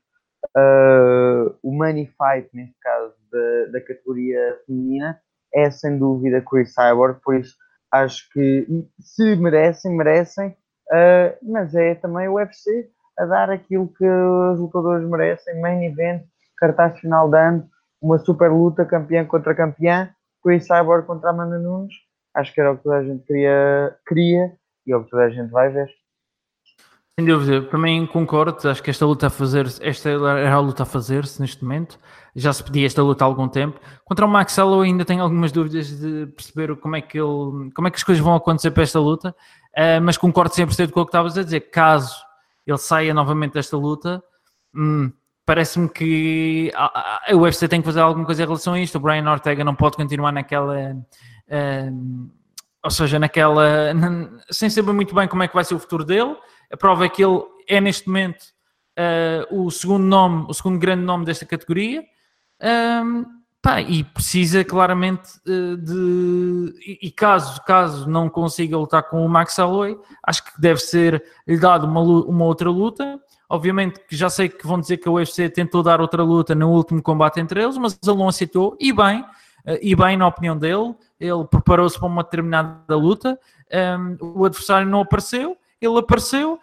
[0.58, 5.22] uh, o money fight, neste caso da, da categoria feminina,
[5.56, 7.56] é sem dúvida Chris Cyborg, por isso
[7.91, 8.68] acho que
[9.00, 15.08] se merecem, merecem, uh, mas é também o UFC a dar aquilo que os lutadores
[15.08, 16.24] merecem, main event,
[16.58, 17.70] cartaz final de ano,
[18.02, 20.10] uma super luta, campeã contra campeã,
[20.44, 21.94] Chris Cyborg contra Amanda Nunes,
[22.36, 24.54] acho que era o que toda a gente queria, queria
[24.86, 25.89] e é o que toda a gente vai ver.
[27.17, 30.86] Sem dúvida, também concordo, acho que esta luta a fazer esta era a luta a
[30.86, 31.97] fazer-se neste momento,
[32.36, 33.80] já se pedia esta luta há algum tempo.
[34.04, 37.88] Contra o Max Holloway ainda tenho algumas dúvidas de perceber como é que, ele, como
[37.88, 41.06] é que as coisas vão acontecer para esta luta, uh, mas concordo sempre com o
[41.06, 42.13] que estavas a dizer, caso
[42.67, 44.21] ele saia novamente desta luta,
[44.75, 45.10] hum,
[45.45, 48.99] parece-me que a, a, UFC tem que fazer alguma coisa em relação a isto, o
[48.99, 50.75] Brian Ortega não pode continuar naquela...
[51.47, 52.30] Uh,
[52.84, 53.93] ou seja, naquela...
[54.51, 56.36] sem saber muito bem como é que vai ser o futuro dele,
[56.71, 58.43] a prova é que ele é neste momento
[58.97, 62.04] uh, o segundo nome, o segundo grande nome desta categoria.
[62.62, 63.25] Um,
[63.62, 66.73] pá, e precisa claramente uh, de.
[66.86, 71.23] E, e, caso, caso não consiga lutar com o Max Holloway, acho que deve ser
[71.47, 73.19] lhe dado uma, uma outra luta.
[73.49, 76.71] Obviamente que já sei que vão dizer que a UFC tentou dar outra luta no
[76.71, 80.95] último combate entre eles, mas não aceitou, e bem, uh, e bem na opinião dele,
[81.19, 83.39] ele preparou-se para uma determinada luta,
[83.99, 86.60] um, o adversário não apareceu, ele apareceu,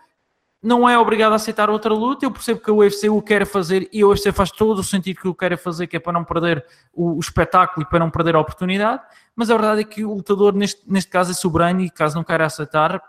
[0.62, 2.24] não é obrigado a aceitar outra luta.
[2.24, 5.20] Eu percebo que o UFC o quer fazer e o UFC faz todo o sentido
[5.20, 8.10] que o quer fazer, que é para não perder o, o, espetáculo e para não
[8.10, 9.02] perder a oportunidade.
[9.34, 12.22] Mas a verdade é que o lutador, neste, neste caso, é soberano e caso não
[12.22, 13.02] queira aceitar,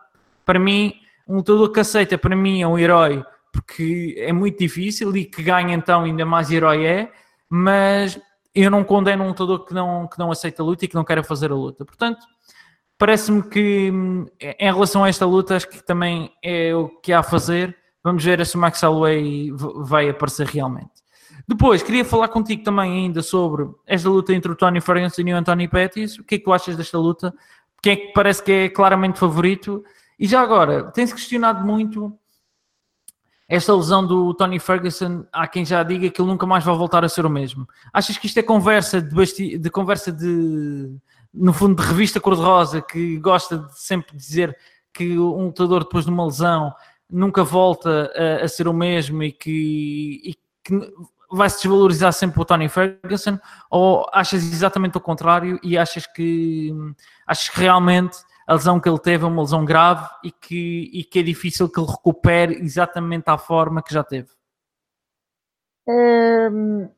[0.43, 0.93] para mim,
[1.27, 5.43] um lutador que aceita, para mim, é um herói, porque é muito difícil e que
[5.43, 7.11] ganha então ainda mais herói é,
[7.49, 8.19] mas
[8.55, 11.03] eu não condeno um lutador que não, que não aceita a luta e que não
[11.03, 11.85] quer fazer a luta.
[11.85, 12.25] Portanto,
[13.03, 13.91] parece-me que
[14.39, 17.75] em relação a esta luta, acho que também é o que há a fazer.
[18.01, 21.03] Vamos ver se o Max Holloway vai aparecer realmente.
[21.45, 25.35] Depois, queria falar contigo também ainda sobre esta luta entre o Tony Ferguson e o
[25.35, 26.17] Anthony Pettis.
[26.17, 27.33] O que é que tu achas desta luta?
[27.81, 29.83] Quem é que parece que é claramente favorito?
[30.17, 32.17] E já agora, tem-se questionado muito
[33.49, 37.03] esta lesão do Tony Ferguson, há quem já diga que ele nunca mais vai voltar
[37.03, 37.67] a ser o mesmo.
[37.91, 40.95] Achas que isto é conversa de, basti de conversa de,
[41.33, 44.55] no fundo, de revista cor-de-rosa, que gosta de sempre dizer
[44.93, 46.73] que um lutador depois de uma lesão
[47.09, 50.93] nunca volta a, a ser o mesmo e que, e que
[51.31, 53.39] vai se desvalorizar sempre o Tony Ferguson?
[53.69, 56.71] Ou achas exatamente o contrário e achas que,
[57.25, 61.03] achas que realmente a lesão que ele teve é uma lesão grave e que, e
[61.03, 64.29] que é difícil que ele recupere exatamente à forma que já teve.
[65.87, 66.49] É,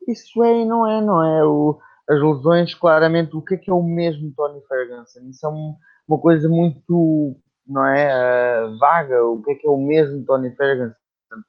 [0.06, 1.44] isso e não é, não é?
[1.44, 5.20] O, as lesões, claramente, o que é que é o mesmo Tony Ferguson?
[5.28, 5.74] Isso é um,
[6.06, 10.50] uma coisa muito, não é, uh, vaga, o que é que é o mesmo Tony
[10.54, 10.94] Ferguson?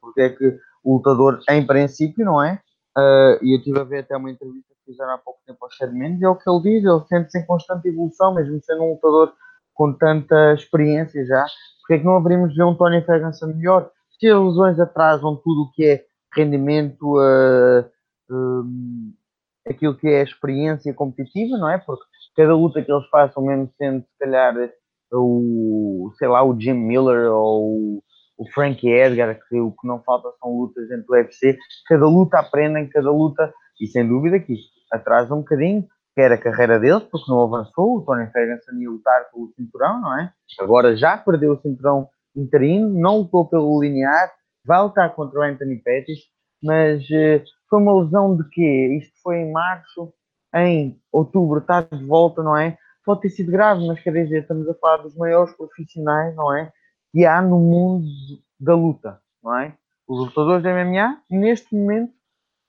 [0.02, 2.60] Porque é que o lutador, em princípio, não é?
[2.98, 5.70] Uh, e eu estive a ver até uma entrevista que fizeram há pouco tempo ao
[5.70, 8.93] Chad Mendes, é o que ele diz, ele sente-se em constante evolução, mesmo sendo um
[8.93, 9.34] lutador
[9.76, 11.46] com tanta experiência já,
[11.80, 13.91] porque é que não haveríamos de ver um Tony Ferguson melhor?
[14.20, 16.04] Se as lesões atrasam tudo o que é
[16.36, 17.86] rendimento, uh,
[19.69, 21.77] aquilo que é experiência competitiva, não é?
[21.77, 22.03] Porque
[22.36, 24.53] cada luta que eles façam, mesmo sendo se calhar
[25.12, 28.03] o, sei lá, o Jim Miller ou
[28.38, 32.39] o Frankie Edgar, que o que não falta são lutas dentro do UFC, cada luta
[32.39, 33.51] aprendem, cada luta,
[33.82, 37.97] e sem dúvida que isto atrasa um bocadinho, quer a carreira deles, porque não avançou,
[37.97, 40.32] o Tony Ferguson ia lutar pelo cinturão, não é?
[40.60, 44.32] Agora já perdeu o cinturão interino, não lutou pelo linear,
[44.65, 46.19] vai lutar contra o Anthony Pettis,
[46.62, 48.99] mas uh, foi uma lesão de quê?
[49.01, 50.13] Isto foi em março,
[50.56, 52.77] em outubro está de volta, não é?
[53.06, 56.71] Pode ter sido grave, mas quer dizer, estamos a falar dos maiores profissionais, não é?
[57.12, 58.06] Que há no mundo
[58.60, 59.73] da luta, não é?
[60.08, 62.13] Os lutadores da MMA, neste momento,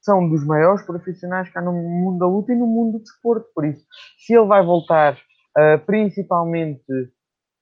[0.01, 3.47] são dos maiores profissionais que há no mundo da luta e no mundo do desporto.
[3.55, 3.85] Por isso,
[4.19, 6.83] se ele vai voltar uh, principalmente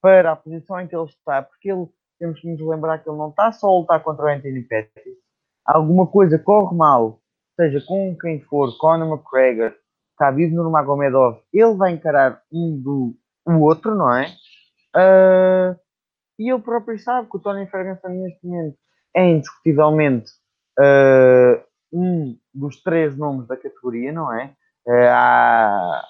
[0.00, 1.86] para a posição em que ele está, porque ele
[2.18, 5.16] temos que nos lembrar que ele não está só a lutar contra o Anthony Pettis.
[5.64, 7.20] Alguma coisa corre mal,
[7.56, 9.74] seja com quem for, Conor McGregor,
[10.20, 13.16] Khabib Nurmagomedov, ele vai encarar um do
[13.46, 14.26] o outro, não é?
[14.96, 15.78] Uh,
[16.38, 18.76] e ele próprio sabe que o Tony Ferguson neste momento
[19.14, 20.30] é indiscutivelmente
[20.78, 24.52] uh, um dos três nomes da categoria, não é?
[24.86, 26.02] é há,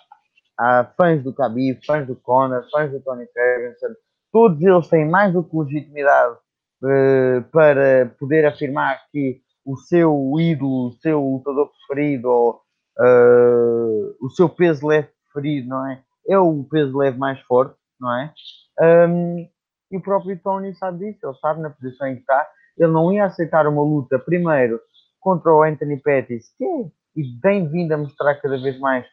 [0.59, 3.95] há fãs do Khabib, fãs do Conor, fãs do Tony Ferguson,
[4.33, 6.37] todos eles têm mais do que legitimidade
[6.83, 12.61] uh, para poder afirmar que o seu ídolo, o seu lutador preferido, ou
[13.01, 16.03] uh, o seu peso leve preferido, não é?
[16.29, 18.33] É o peso leve mais forte, não é?
[18.81, 19.49] Um,
[19.91, 22.49] e o próprio Tony sabe disso, ele sabe na posição em que está,
[22.79, 24.81] ele não ia aceitar uma luta, primeiro,
[25.21, 29.05] contra o Anthony Pettis, que é, e bem vindo a mostrar cada vez mais,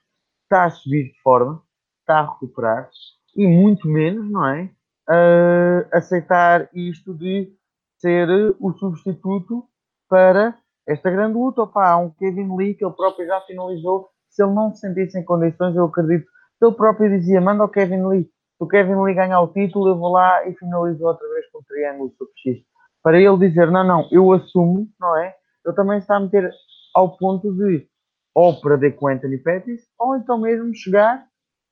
[0.44, 1.64] está a subir de forma,
[2.02, 2.90] está a recuperar,
[3.36, 4.70] e muito menos, não é?
[5.10, 7.52] Uh, aceitar isto de
[7.98, 9.68] ser o substituto
[10.14, 10.56] para
[10.88, 11.64] esta grande luta.
[11.64, 14.10] Opa, há um Kevin Lee que ele próprio já finalizou.
[14.30, 16.28] Se ele não se sentisse em condições, eu acredito
[16.60, 18.26] que ele próprio dizia: manda o Kevin Lee.
[18.26, 21.58] Se o Kevin Lee ganhar o título, eu vou lá e finalizo outra vez com
[21.58, 22.64] o triângulo Super X.
[23.02, 25.34] Para ele dizer: não, não, eu assumo, não é?
[25.66, 26.52] ele também está a meter
[26.94, 27.88] ao ponto de
[28.36, 31.26] ou perder com Anthony Pettis, ou então mesmo chegar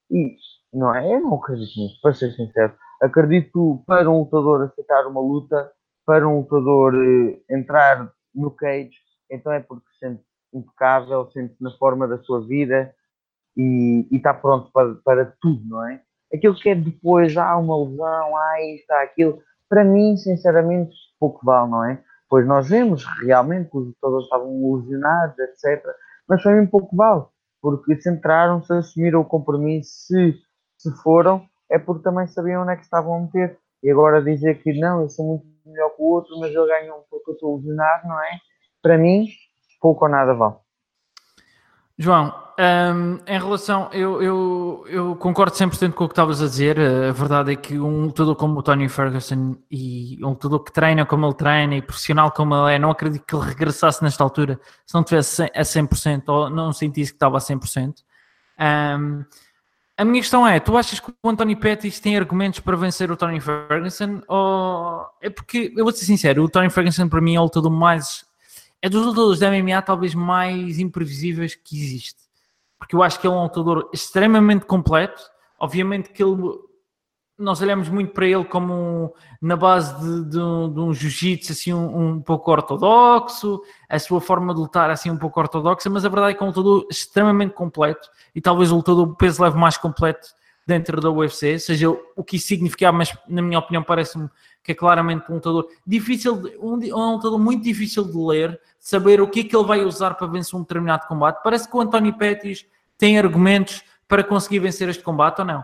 [0.10, 0.36] e
[0.74, 1.16] não é?
[1.16, 2.74] Eu não acredito nisso, para ser sincero.
[3.02, 5.72] Acredito para um lutador aceitar uma luta,
[6.06, 8.92] para um lutador eh, entrar no cage,
[9.30, 12.94] então é porque se sente impecável, sente-se na forma da sua vida
[13.56, 16.02] e, está pronto para, para tudo, não é?
[16.34, 21.46] Aquilo que é depois, há uma lesão, há isto, há aquilo, para mim, sinceramente, pouco
[21.46, 22.04] vale, não é?
[22.30, 25.86] Pois nós vemos realmente que os lutadores estavam lesionados, etc.
[26.28, 27.26] Mas foi um pouco vale,
[27.62, 29.92] porque centraram-se, assumiram o compromisso.
[30.08, 30.36] Se,
[30.78, 33.58] se foram, é porque também sabiam onde é que estavam a meter.
[33.84, 37.06] E agora dizer que não, eu sou muito melhor que o outro, mas ele ganhou
[37.10, 38.40] porque eu estou lesionado, não é?
[38.82, 39.28] Para mim,
[39.80, 40.56] pouco ou nada vale.
[41.98, 46.80] João, um, em relação, eu, eu, eu concordo 100% com o que estavas a dizer.
[46.80, 51.06] A verdade é que um lutador como o Tony Ferguson e um lutador que treina
[51.06, 54.60] como ele treina e profissional como ele é, não acredito que ele regressasse nesta altura
[54.86, 57.96] se não tivesse a 100% ou não sentisse que estava a 100%.
[58.60, 59.26] Um,
[60.02, 63.16] A minha questão é: tu achas que o Anthony Pettis tem argumentos para vencer o
[63.16, 64.24] Tony Ferguson?
[64.28, 67.72] Ou é porque, eu vou ser sincero, o Tony Ferguson para mim é o lutador
[67.72, 68.26] mais.
[68.82, 72.20] É dos lutadores da MMA talvez mais imprevisíveis que existe.
[72.80, 75.22] Porque eu acho que ele é um lutador extremamente completo.
[75.60, 76.36] Obviamente que ele
[77.42, 82.16] nós olhamos muito para ele como na base de, de, de um jiu-jitsu assim um,
[82.16, 86.34] um, pouco ortodoxo, a sua forma de lutar assim um pouco ortodoxa, mas a verdade
[86.34, 90.30] é que é um lutador extremamente completo e talvez o lutador peso leve mais completo
[90.66, 94.30] dentro da UFC, seja o que isso significa, mas na minha opinião parece-me
[94.64, 99.20] que é claramente um lutador difícil, um, um lutador muito difícil de ler, de saber
[99.20, 101.42] o que é que ele vai usar para vencer um determinado combate.
[101.44, 102.66] Parece que o António Pettis
[102.98, 105.64] tem argumentos para conseguir vencer este combate ou não?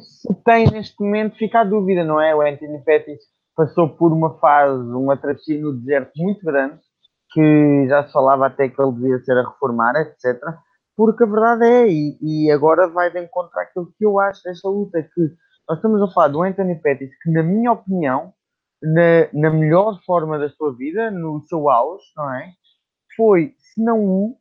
[0.00, 2.34] Se tem neste momento, fica a dúvida, não é?
[2.34, 3.20] O Anthony Pettis
[3.54, 6.80] passou por uma fase, uma travessia no deserto muito grande,
[7.32, 10.40] que já se falava até que ele devia ser a reformar, etc.
[10.96, 14.68] Porque a verdade é, e, e agora vai de encontro àquilo que eu acho desta
[14.68, 15.20] luta, que
[15.68, 18.32] nós estamos a falar do Anthony Pettis, que na minha opinião,
[18.82, 22.52] na, na melhor forma da sua vida, no seu auge, não é?
[23.16, 24.36] Foi, se não um,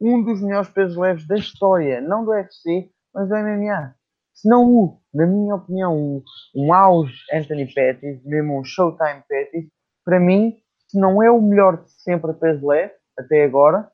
[0.00, 3.94] um dos melhores pesos leves da história, não do UFC, mas do MMA
[4.34, 6.22] se não o, na minha opinião, um,
[6.54, 9.70] um auge Anthony Pettis, mesmo um Showtime Pettis,
[10.04, 10.56] para mim,
[10.88, 13.90] se não é o melhor de sempre a peso leve, até agora,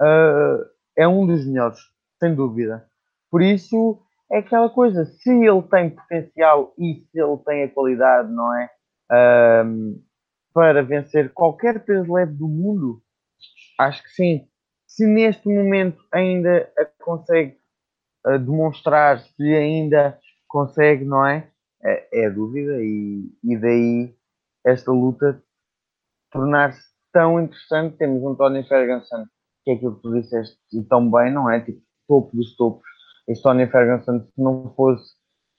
[0.00, 0.64] uh,
[0.96, 1.78] é um dos melhores,
[2.18, 2.86] sem dúvida.
[3.30, 8.30] Por isso, é aquela coisa, se ele tem potencial e se ele tem a qualidade,
[8.30, 8.70] não é?
[9.10, 10.02] Uh,
[10.52, 13.02] para vencer qualquer peso leve do mundo,
[13.78, 14.48] acho que sim.
[14.86, 16.70] Se neste momento ainda
[17.00, 17.56] consegue
[18.38, 20.18] demonstrar se ainda
[20.48, 21.48] consegue, não é?
[21.84, 24.14] É, é dúvida e, e daí
[24.64, 25.42] esta luta
[26.30, 27.96] tornar-se tão interessante.
[27.96, 29.26] Temos um Tony Ferguson,
[29.64, 30.56] que é aquilo que tu disseste
[30.88, 31.60] tão bem, não é?
[31.60, 32.88] Tipo, topo dos topos.
[33.28, 35.14] Este Tony Ferguson, se não fosse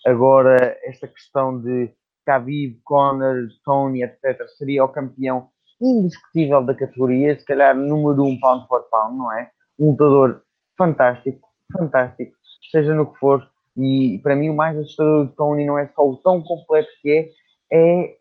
[0.05, 1.93] agora esta questão de
[2.27, 5.49] Khabib, Conor, Tony, etc., seria o campeão
[5.81, 9.51] indiscutível da categoria, se calhar número um pound for pound, não é?
[9.77, 10.41] Um lutador
[10.77, 12.37] fantástico, fantástico
[12.71, 13.47] seja no que for.
[13.77, 17.31] E para mim o mais assustador do Tony não é só o tão completo que
[17.71, 18.17] é, é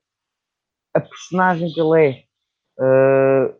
[0.94, 2.24] a personagem que ele é.
[2.78, 3.54] Uh,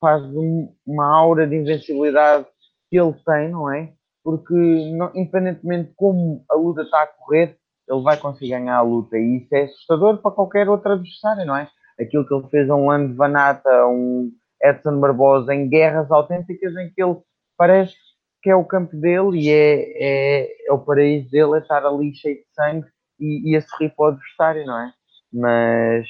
[0.00, 2.46] faz um, uma aura de invencibilidade
[2.90, 3.92] que ele tem, não é?
[4.24, 7.56] Porque não, independentemente de como a luta está a correr,
[7.88, 9.16] ele vai conseguir ganhar a luta.
[9.16, 11.68] E isso é assustador para qualquer outro adversário, não é?
[12.00, 16.90] Aquilo que ele fez a um Lando Vanata, um Edson Barbosa, em guerras autênticas em
[16.90, 17.16] que ele
[17.56, 17.94] parece
[18.42, 22.14] que é o campo dele e é, é, é o paraíso dele, é estar ali
[22.14, 22.86] cheio de sangue
[23.20, 24.92] e, e a sorrir para o adversário, não é?
[25.32, 26.08] Mas,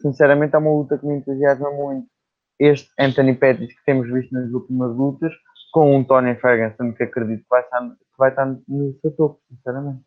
[0.00, 2.06] sinceramente, é uma luta que me entusiasma muito.
[2.58, 5.32] Este Anthony Pettis que temos visto nas últimas lutas,
[5.72, 9.40] com um Tony Ferguson que acredito que vai estar, que vai estar no seu topo,
[9.48, 10.02] sinceramente.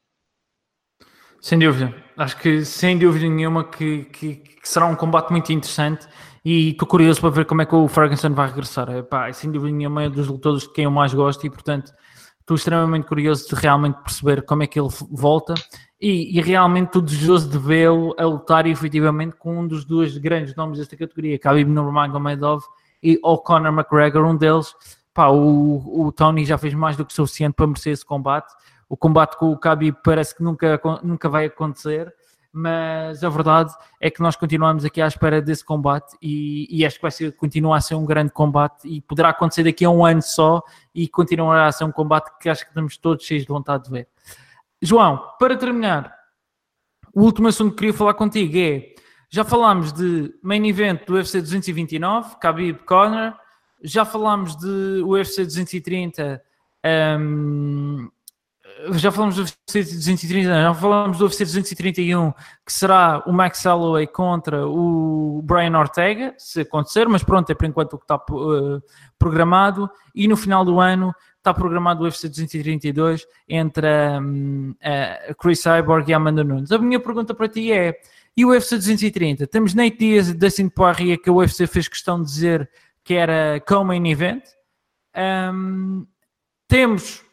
[1.41, 6.07] Sem dúvida, acho que sem dúvida nenhuma que, que, que será um combate muito interessante
[6.49, 8.89] e estou curioso para ver como é que o Ferguson vai regressar.
[8.95, 11.91] Epá, sem dúvida nenhuma é dos lutadores de quem eu mais gosto e, portanto,
[12.39, 15.55] estou extremamente curioso de realmente perceber como é que ele volta
[15.99, 20.55] e, e realmente estou desejoso de vê-lo a lutar efetivamente com um dos dois grandes
[20.55, 22.63] nomes desta categoria, Khabib Nurmagomedov
[23.03, 24.73] e o Conor McGregor, um deles.
[25.13, 28.53] Pá, o, o Tony já fez mais do que suficiente para merecer esse combate.
[28.87, 32.09] O combate com o Khabib parece que nunca, nunca vai acontecer
[32.57, 36.95] mas a verdade é que nós continuamos aqui à espera desse combate e, e acho
[36.95, 40.03] que vai ser, continua a ser um grande combate e poderá acontecer daqui a um
[40.03, 43.49] ano só e continuará a ser um combate que acho que estamos todos cheios de
[43.49, 44.07] vontade de ver.
[44.81, 46.11] João, para terminar,
[47.13, 48.95] o último assunto que queria falar contigo é,
[49.29, 53.35] já falámos de main event do UFC 229, Khabib Conor,
[53.83, 56.41] já falámos de UFC 230,
[57.19, 58.09] um,
[58.93, 62.31] já falamos do UFC 230, já falamos do UFC 231,
[62.65, 67.65] que será o Max Holloway contra o Brian Ortega, se acontecer, mas pronto, é por
[67.65, 68.81] enquanto o que está uh,
[69.17, 69.89] programado.
[70.13, 73.87] E no final do ano está programado o UFC 232 entre
[74.19, 76.71] um, a Chris Cyborg e a Amanda Nunes.
[76.71, 77.99] A minha pergunta para ti é:
[78.35, 79.47] e o UFC 230?
[79.47, 82.69] Temos Nate Diaz e Dustin Poirier, que o UFC fez questão de dizer
[83.03, 84.43] que era co-main event.
[85.15, 86.05] Um,
[86.67, 87.26] temos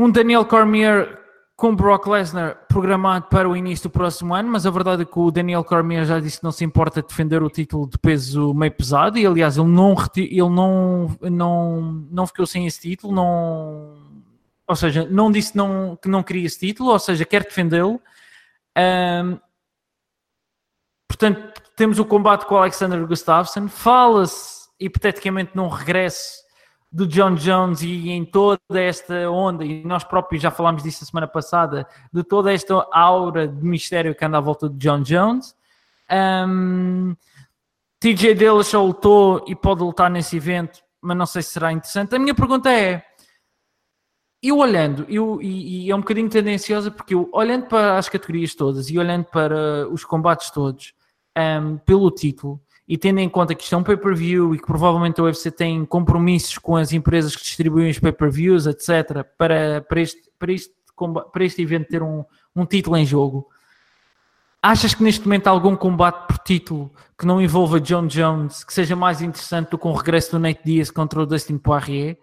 [0.00, 1.18] um Daniel Cormier
[1.54, 5.18] com Brock Lesnar programado para o início do próximo ano, mas a verdade é que
[5.18, 8.72] o Daniel Cormier já disse que não se importa defender o título de peso meio
[8.72, 13.94] pesado e aliás ele não ele não não não ficou sem esse título, não
[14.66, 18.00] ou seja, não disse não, que não queria esse título, ou seja, quer defendê-lo.
[18.78, 19.38] Um,
[21.08, 23.68] portanto, temos o combate com o Alexander Gustafsson.
[23.68, 26.40] Fala-se hipoteticamente num regresso
[26.92, 31.06] do John Jones e em toda esta onda, e nós próprios já falámos disso a
[31.06, 35.54] semana passada, de toda esta aura de mistério que anda à volta de John Jones.
[36.10, 37.14] Um,
[38.00, 42.14] TJ Dillashaw lutou e pode lutar nesse evento, mas não sei se será interessante.
[42.14, 43.04] A minha pergunta é:
[44.42, 48.54] eu olhando, eu, e, e é um bocadinho tendenciosa, porque eu olhando para as categorias
[48.54, 50.94] todas e olhando para os combates todos
[51.36, 52.60] um, pelo título,
[52.90, 55.84] e tendo em conta que isto é um pay-per-view e que provavelmente a UFC tem
[55.84, 60.74] compromissos com as empresas que distribuem os pay-per-views, etc., para, para, este, para, este,
[61.32, 62.24] para este evento ter um,
[62.54, 63.46] um título em jogo,
[64.60, 68.74] achas que neste momento há algum combate por título que não envolva John Jones que
[68.74, 72.18] seja mais interessante do que o regresso do Nate Diaz contra o Dustin Poirier?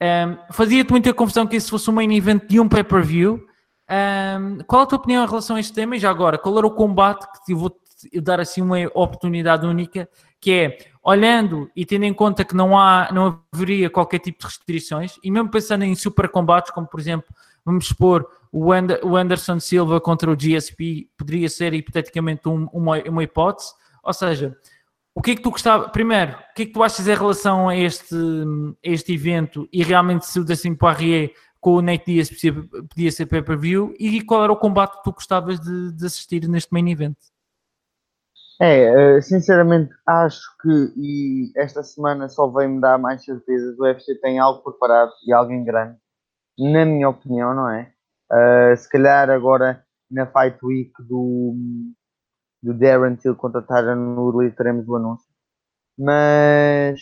[0.00, 3.46] Um, Fazia-te muita confusão que isso fosse um main event de um pay-per-view.
[3.90, 5.94] Um, qual a tua opinião em relação a este tema?
[5.94, 7.54] E já agora, qual era o combate que te
[8.12, 10.08] vou dar assim uma oportunidade única,
[10.40, 14.46] que é olhando e tendo em conta que não há, não haveria qualquer tipo de
[14.46, 17.28] restrições, e mesmo pensando em super combates, como por exemplo,
[17.64, 23.72] vamos expor o, Anderson Silva contra o GSP, poderia ser hipoteticamente um, uma, uma hipótese,
[24.02, 24.56] ou seja,
[25.14, 27.68] o que é que tu gostava, primeiro, o que é que tu achas em relação
[27.68, 32.30] a este, a este evento e realmente se o Dacim Poirier com o Nate Diaz
[32.88, 36.72] podia ser pay-per-view e qual era o combate que tu gostavas de, de assistir neste
[36.72, 37.16] main event?
[38.60, 43.78] É, eh, sinceramente acho que e esta semana só vem-me dar mais certezas.
[43.78, 45.98] O UFC tem algo preparado e alguém grande,
[46.58, 47.92] na minha opinião, não é?
[48.32, 51.54] Uh, se calhar agora na Fight Week do,
[52.62, 55.28] do Darren Till contra Tyron Woodley teremos o anúncio.
[55.98, 57.00] Mas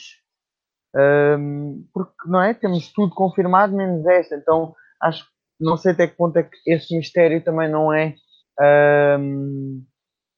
[0.95, 2.55] um, ehm, porque não é?
[2.55, 4.37] Temos tudo confirmado, menos esta.
[4.37, 5.27] Então acho
[5.61, 8.15] não sei até que ponto é que esse mistério também não é.
[8.61, 9.94] Um, ehm,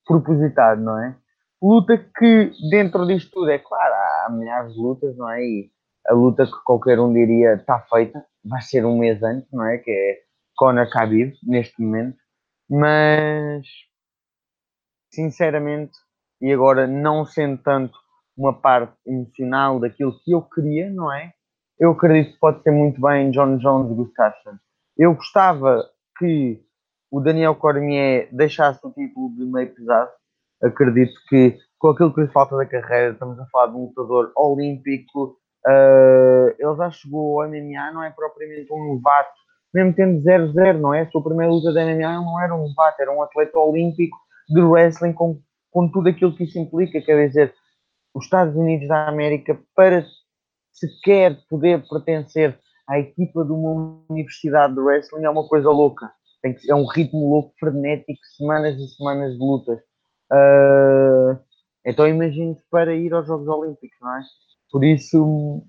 [0.06, 1.16] propositado, não é?
[1.60, 5.42] Luta que dentro disto tudo é claro, há milhares de lutas, não é?
[5.42, 5.70] E
[6.06, 9.78] a luta que qualquer um diria está feita, vai ser um mês antes, não é?
[9.78, 10.18] Que é
[10.56, 12.16] Conor Khabib neste momento,
[12.70, 13.66] mas
[15.12, 15.92] sinceramente,
[16.40, 17.98] e agora não sendo tanto
[18.36, 21.32] uma parte emocional daquilo que eu queria, não é?
[21.78, 24.58] Eu acredito que pode ser muito bem John Jones e Gustafsson.
[24.96, 25.84] Eu gostava
[26.18, 26.62] que
[27.16, 30.10] o Daniel Cormier deixasse o título de meio pesado.
[30.62, 34.32] Acredito que com aquilo que lhe falta da carreira, estamos a falar de um lutador
[34.36, 35.38] olímpico.
[35.66, 39.32] Uh, ele já chegou ao MMA, não é propriamente um novato,
[39.72, 41.02] mesmo tendo 0-0, não é?
[41.02, 44.18] A sua primeira luta de MMA não era um novato, era um atleta olímpico
[44.50, 45.40] de wrestling com,
[45.70, 47.00] com tudo aquilo que isso implica.
[47.00, 47.54] Quer dizer,
[48.14, 50.04] os Estados Unidos da América, para
[50.70, 56.12] sequer poder pertencer à equipa de uma universidade de wrestling, é uma coisa louca
[56.54, 59.78] que, é um ritmo louco, frenético, semanas e semanas de lutas.
[60.32, 61.38] Uh,
[61.84, 64.22] então imagino para ir aos Jogos Olímpicos, não é?
[64.70, 65.62] Por isso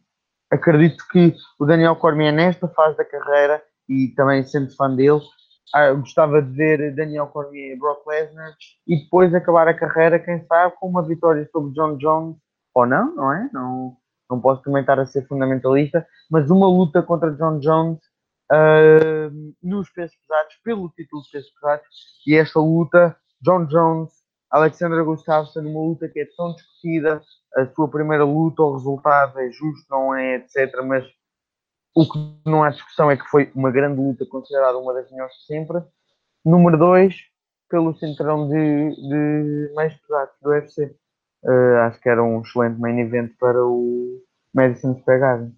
[0.51, 5.21] acredito que o Daniel Cormier nesta fase da carreira e também sendo fã dele,
[5.73, 8.55] ah, gostava de ver Daniel Cormier e Brock Lesnar
[8.88, 12.38] e depois acabar a carreira, quem sabe, com uma vitória sobre John Jones
[12.73, 13.49] ou não, não é?
[13.53, 13.97] Não,
[14.30, 17.99] não posso estar a ser fundamentalista, mas uma luta contra John Jones
[18.51, 21.87] uh, nos pesos pesados, pelo título de pesos pesados,
[22.25, 24.11] e esta luta, John Jones,
[24.49, 27.21] Alexandra Gustafsson, uma luta que é tão discutida,
[27.55, 30.81] a sua primeira luta, o resultado é justo, não é, etc.
[30.85, 31.05] Mas
[31.95, 35.35] o que não há discussão é que foi uma grande luta, considerada uma das melhores
[35.37, 35.81] de sempre.
[36.45, 37.15] Número 2,
[37.69, 40.95] pelo cinturão de, de mais pesados do UFC.
[41.43, 44.21] Uh, acho que era um excelente main event para o
[44.53, 45.56] Madison Square Garden.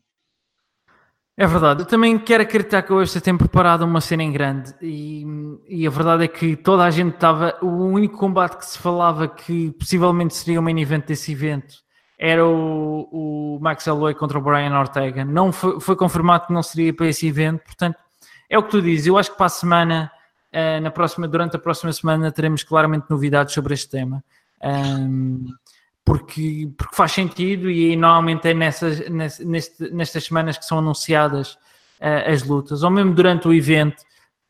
[1.41, 4.75] É verdade, eu também quero acreditar que hoje você tem preparado uma cena em grande
[4.81, 5.25] e,
[5.69, 7.57] e, a verdade é que toda a gente estava.
[7.61, 11.75] O único combate que se falava que possivelmente seria o main event desse evento
[12.19, 15.23] era o, o Max Holloway contra o Brian Ortega.
[15.23, 17.97] Não foi, foi, confirmado que não seria para esse evento, portanto,
[18.49, 19.07] é o que tu dizes.
[19.07, 20.11] Eu acho que para a semana,
[20.53, 24.21] uh, na próxima, durante a próxima semana, teremos claramente novidades sobre este tema.
[24.61, 25.45] Um,
[26.09, 29.07] porque, porque faz sentido e normalmente é nessas,
[29.45, 31.51] neste, nestas semanas que são anunciadas
[32.01, 34.03] uh, as lutas, ou mesmo durante o evento,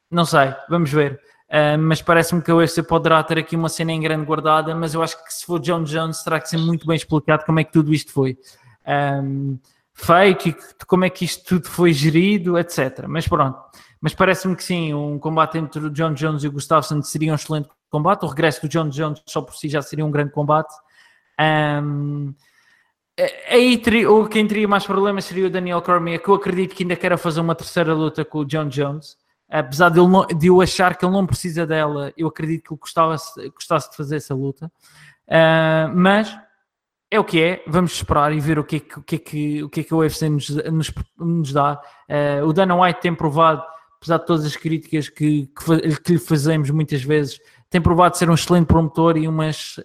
[0.09, 1.19] não sei, vamos ver.
[1.49, 4.93] Uh, mas parece-me que a UFC poderá ter aqui uma cena em grande guardada, mas
[4.93, 7.65] eu acho que se for John Jones terá que ser muito bem explicado como é
[7.65, 8.37] que tudo isto foi
[9.21, 9.59] um,
[9.93, 10.55] feito e
[10.87, 13.03] como é que isto tudo foi gerido, etc.
[13.05, 13.59] Mas pronto,
[13.99, 17.35] mas parece-me que sim, um combate entre o John Jones e o Gustafsson seria um
[17.35, 20.73] excelente combate, o regresso do John Jones só por si já seria um grande combate.
[21.39, 22.33] Um,
[23.49, 26.95] aí ou quem teria mais problemas seria o Daniel Cormier, que eu acredito que ainda
[26.95, 29.17] quer fazer uma terceira luta com o John Jones.
[29.49, 32.73] Apesar de, ele não, de eu achar que ele não precisa dela, eu acredito que
[32.73, 33.15] ele gostava,
[33.53, 34.71] gostasse de fazer essa luta.
[35.27, 36.37] Uh, mas
[37.09, 39.19] é o que é, vamos esperar e ver o que é que o, que é
[39.19, 41.81] que, o, que, é que o UFC nos, nos, nos dá.
[42.07, 43.63] Uh, o Dana White tem provado,
[43.97, 47.39] apesar de todas as críticas que, que, que lhe fazemos muitas vezes,
[47.71, 49.79] tem provado ser um excelente promotor e umas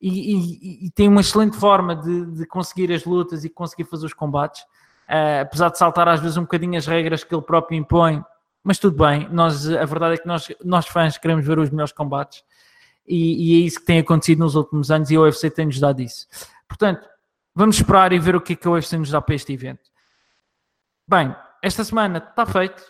[0.00, 4.06] e, e, e, tem uma excelente forma de, de, conseguir as lutas e conseguir fazer
[4.06, 7.76] os combates, uh, apesar de saltar às vezes um bocadinho as regras que ele próprio
[7.76, 8.22] impõe,
[8.62, 11.92] mas tudo bem, nós, a verdade é que nós, nós fãs queremos ver os melhores
[11.92, 12.44] combates
[13.06, 16.00] e, e é isso que tem acontecido nos últimos anos e a UFC tem-nos dado
[16.00, 16.26] isso.
[16.68, 17.08] Portanto,
[17.54, 19.90] vamos esperar e ver o que é que a UFC nos dá para este evento.
[21.08, 22.82] Bem, esta semana está feito,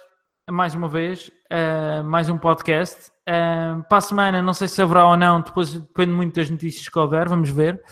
[0.51, 3.11] mais uma vez, uh, mais um podcast.
[3.29, 6.89] Uh, para a semana, não sei se haverá ou não, depois depende muito das notícias
[6.89, 7.83] que houver, vamos ver.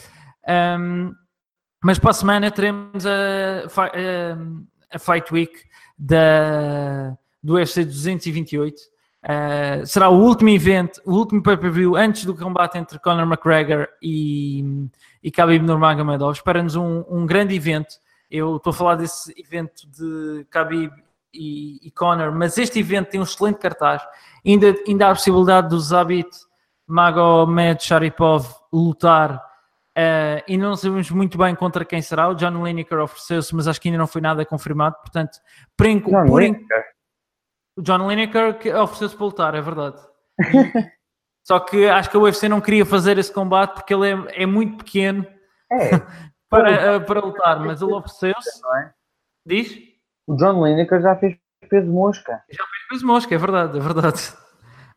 [0.79, 1.15] Um,
[1.85, 5.53] mas para a semana teremos a, a, a Fight Week
[5.99, 8.75] da, do UFC 228.
[9.23, 14.89] Uh, será o último evento, o último pay-per-view antes do combate entre Conor McGregor e,
[15.23, 16.33] e Khabib Nurmagomedov.
[16.33, 17.97] Espera-nos um, um, grande evento.
[18.31, 20.93] Eu estou a falar desse evento de Khabib
[21.33, 24.03] e, e Conor, mas este evento tem um excelente cartaz.
[24.45, 26.31] Ainda, ainda há a possibilidade do Zabit
[26.87, 29.45] Magomed Sharipov lutar
[29.97, 32.29] Uh, e não sabemos muito bem contra quem será.
[32.29, 34.95] O John Lineker ofereceu-se, mas acho que ainda não foi nada confirmado.
[34.97, 35.39] Portanto,
[35.75, 36.43] por, por,
[37.79, 39.99] o John Lineker ofereceu-se para lutar, é verdade.
[41.43, 44.47] Só que acho que a UFC não queria fazer esse combate porque ele é, é
[44.47, 45.27] muito pequeno
[45.73, 45.91] é.
[46.51, 48.61] para, uh, para lutar, mas ele ofereceu-se.
[48.77, 48.91] É?
[49.47, 49.79] Diz?
[50.27, 51.37] O John Lineker já fez
[51.69, 52.43] peso mosca.
[52.51, 54.33] Já fez peso mosca, é verdade, é verdade.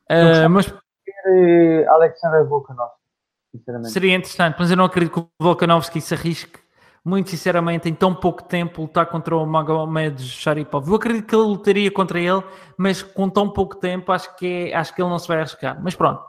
[0.10, 2.98] Uh, mas ter Alexander Volkanovski,
[3.52, 3.92] sinceramente.
[3.92, 6.60] Seria interessante, mas eu não acredito que o Volkanovski se arrisque
[7.04, 10.88] muito sinceramente, em tão pouco tempo, lutar contra o Magomed Sharipov.
[10.88, 12.44] Eu acredito que ele lutaria contra ele,
[12.78, 15.82] mas com tão pouco tempo, acho que, é, acho que ele não se vai arriscar.
[15.82, 16.22] Mas pronto.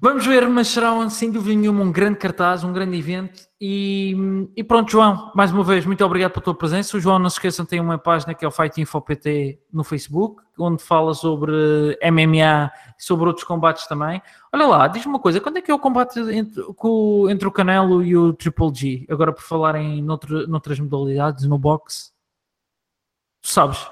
[0.00, 3.48] Vamos ver, mas será sem dúvida nenhuma um grande cartaz, um grande evento.
[3.60, 4.14] E,
[4.56, 6.96] e, pronto, João, mais uma vez, muito obrigado pela tua presença.
[6.96, 9.84] O João, não se esqueçam, tem uma página que é o Fight Info PT no
[9.84, 14.20] Facebook, onde fala sobre MMA e sobre outros combates também.
[14.52, 16.62] Olha lá, diz-me uma coisa, quando é que é o combate entre,
[17.30, 19.06] entre o Canelo e o Triple G?
[19.08, 22.12] Agora por falar em noutra, noutras modalidades, no boxe.
[23.40, 23.86] Tu sabes?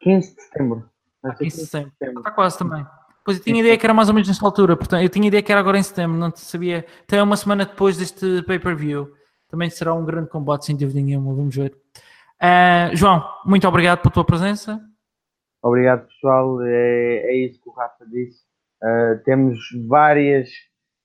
[0.00, 0.90] 15 de setembro.
[1.38, 2.18] 15 de setembro.
[2.18, 2.86] Está quase também.
[3.24, 5.42] Pois eu tinha ideia que era mais ou menos nesta altura, portanto, eu tinha ideia
[5.42, 6.84] que era agora em setembro, não sabia.
[7.02, 9.12] Até uma semana depois deste pay-per-view.
[9.48, 11.76] Também será um grande combate, sem dúvida nenhuma, vamos ver.
[12.42, 14.80] Uh, João, muito obrigado pela tua presença.
[15.62, 16.60] Obrigado, pessoal.
[16.62, 18.42] É, é isso que o Rafa disse.
[18.82, 20.48] Uh, temos várias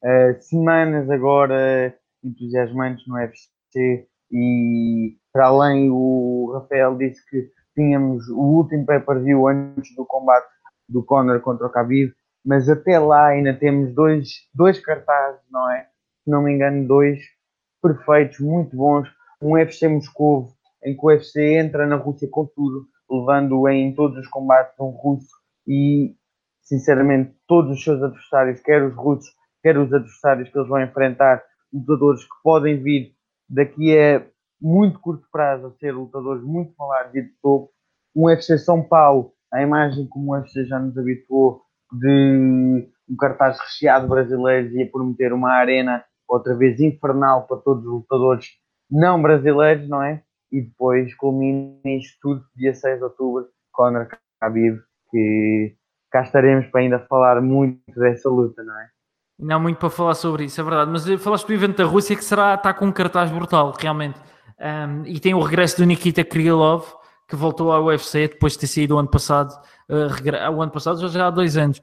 [0.03, 8.39] uh, semanas agora entusiasmantes no UFC e, para além, o Rafael disse que tínhamos o
[8.39, 10.47] último pay-per-view antes do combate
[10.87, 12.13] do Conor contra o Khabib,
[12.45, 15.87] mas até lá ainda temos dois, dois cartazes, não é?
[16.23, 17.19] Se não me engano, dois
[17.81, 19.07] perfeitos, muito bons.
[19.41, 20.47] Um UFC Moscou,
[20.83, 24.89] em que o UFC entra na Rússia com tudo, levando em todos os combates um
[24.89, 25.27] russo
[25.67, 26.15] e,
[26.61, 29.29] sinceramente, todos os seus adversários, quer os russos,
[29.61, 33.13] quer os adversários que eles vão enfrentar, lutadores que podem vir
[33.49, 34.25] daqui a
[34.59, 37.71] muito curto prazo a ser lutadores muito falados e de topo.
[38.15, 44.07] Um UFC São Paulo a imagem como UFC já nos habituou de um cartaz recheado
[44.07, 48.47] brasileiros e a prometer uma arena outra vez infernal para todos os lutadores
[48.89, 50.21] não brasileiros, não é?
[50.51, 54.07] E depois culmina isto tudo, dia 6 de outubro, Conor
[54.41, 54.79] Khabib,
[55.11, 55.75] que
[56.11, 58.87] cá estaremos para ainda falar muito dessa luta, não é?
[59.39, 60.89] Não há muito para falar sobre isso, é verdade.
[60.89, 64.19] Mas falaste do evento da Rússia que será, está com um cartaz brutal, realmente.
[64.59, 66.85] Um, e tem o regresso do Nikita Krylov,
[67.27, 69.51] que voltou ao UFC depois de ter saído o ano passado,
[69.89, 71.81] uh, o ano passado, já há dois anos,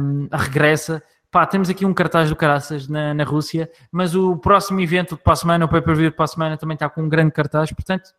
[0.00, 1.02] um, regressa.
[1.30, 5.32] Pá, temos aqui um cartaz do Caraças na, na Rússia, mas o próximo evento para
[5.32, 8.10] a semana, o pay-per-view para a semana, também está com um grande cartaz, portanto,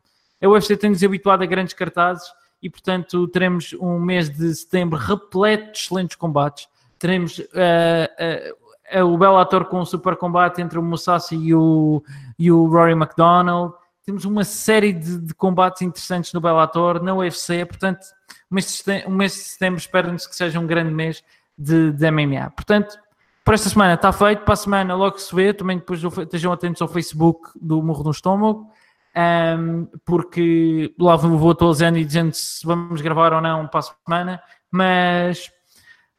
[0.41, 2.31] a UFC tem-nos habituado a grandes cartazes
[2.61, 6.67] e, portanto, teremos um mês de setembro repleto de excelentes combates.
[6.97, 12.03] Teremos uh, uh, o Bellator com o super combate entre o Musashi e o,
[12.37, 13.73] e o Rory McDonald
[14.09, 17.99] temos uma série de, de, combates interessantes no Bellator, na UFC, portanto,
[19.05, 21.23] o mês de setembro, espero-nos que seja um grande mês
[21.55, 22.49] de, de, MMA.
[22.55, 22.97] Portanto,
[23.45, 26.81] por esta semana está feito, para a semana logo se vê, também depois estejam atentos
[26.81, 28.67] ao Facebook do Morro do Estômago,
[29.15, 34.41] um, porque lá vou atualizando e dizendo se vamos gravar ou não para a semana,
[34.71, 35.51] mas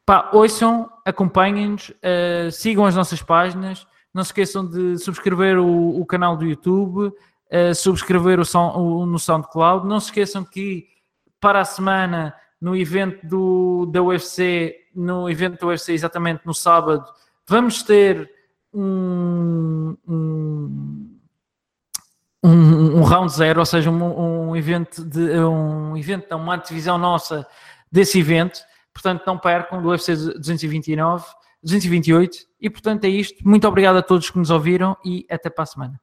[0.07, 3.85] pá, ouçam, acompanhem-nos, uh, sigam as nossas páginas,
[4.15, 7.13] não se esqueçam de subscrever o, o canal do YouTube,
[7.75, 9.87] subscrever o, som, o, no SoundCloud.
[9.87, 10.87] Não se esqueçam que
[11.41, 17.05] para a semana, no evento do, da UFC, no evento da UFC, exatamente no sábado,
[17.49, 18.31] vamos ter
[18.73, 21.19] um, um,
[22.45, 27.47] um, um round zero, ou seja, um, um evento de um evento, uma divisão nossa
[27.91, 28.61] desse evento.
[28.93, 31.25] Portanto, não percam do UFC 229,
[31.63, 32.39] 228.
[32.61, 33.37] E portanto é isto.
[33.47, 36.01] Muito obrigado a todos que nos ouviram e até para a semana.